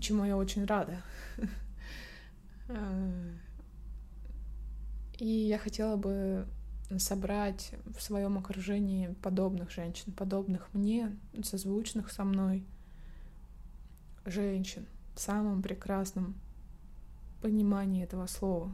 чему 0.00 0.24
я 0.24 0.36
очень 0.36 0.64
рада. 0.64 1.02
И 5.18 5.26
я 5.26 5.58
хотела 5.58 5.96
бы 5.96 6.46
собрать 6.98 7.72
в 7.94 8.00
своем 8.00 8.38
окружении 8.38 9.14
подобных 9.22 9.70
женщин, 9.70 10.12
подобных 10.12 10.72
мне, 10.72 11.14
созвучных 11.42 12.10
со 12.10 12.24
мной 12.24 12.64
женщин 14.24 14.86
в 15.18 15.20
самом 15.20 15.62
прекрасном 15.62 16.36
понимании 17.42 18.04
этого 18.04 18.28
слова, 18.28 18.72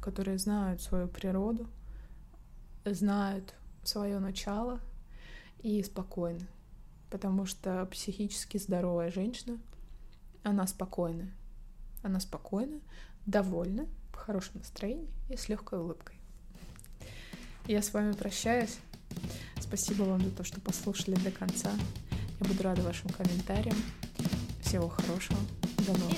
которые 0.00 0.36
знают 0.36 0.82
свою 0.82 1.06
природу, 1.06 1.68
знают 2.84 3.54
свое 3.84 4.18
начало 4.18 4.80
и 5.60 5.80
спокойны. 5.84 6.48
Потому 7.10 7.46
что 7.46 7.86
психически 7.86 8.58
здоровая 8.58 9.12
женщина, 9.12 9.56
она 10.42 10.66
спокойная. 10.66 11.32
Она 12.02 12.18
спокойна, 12.18 12.80
довольна, 13.24 13.86
в 14.10 14.16
хорошем 14.16 14.54
настроении 14.58 15.08
и 15.28 15.36
с 15.36 15.48
легкой 15.48 15.78
улыбкой. 15.78 16.16
Я 17.68 17.82
с 17.82 17.94
вами 17.94 18.14
прощаюсь. 18.14 18.78
Спасибо 19.60 20.02
вам 20.02 20.22
за 20.22 20.32
то, 20.32 20.42
что 20.42 20.60
послушали 20.60 21.14
до 21.14 21.30
конца. 21.30 21.70
Я 22.40 22.48
буду 22.48 22.64
рада 22.64 22.82
вашим 22.82 23.10
комментариям. 23.10 23.76
Всего 24.72 24.88
хорошего. 24.88 25.38
До 25.86 25.92
новых 25.98 26.16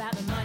about 0.00 0.16
the 0.16 0.22
money. 0.22 0.39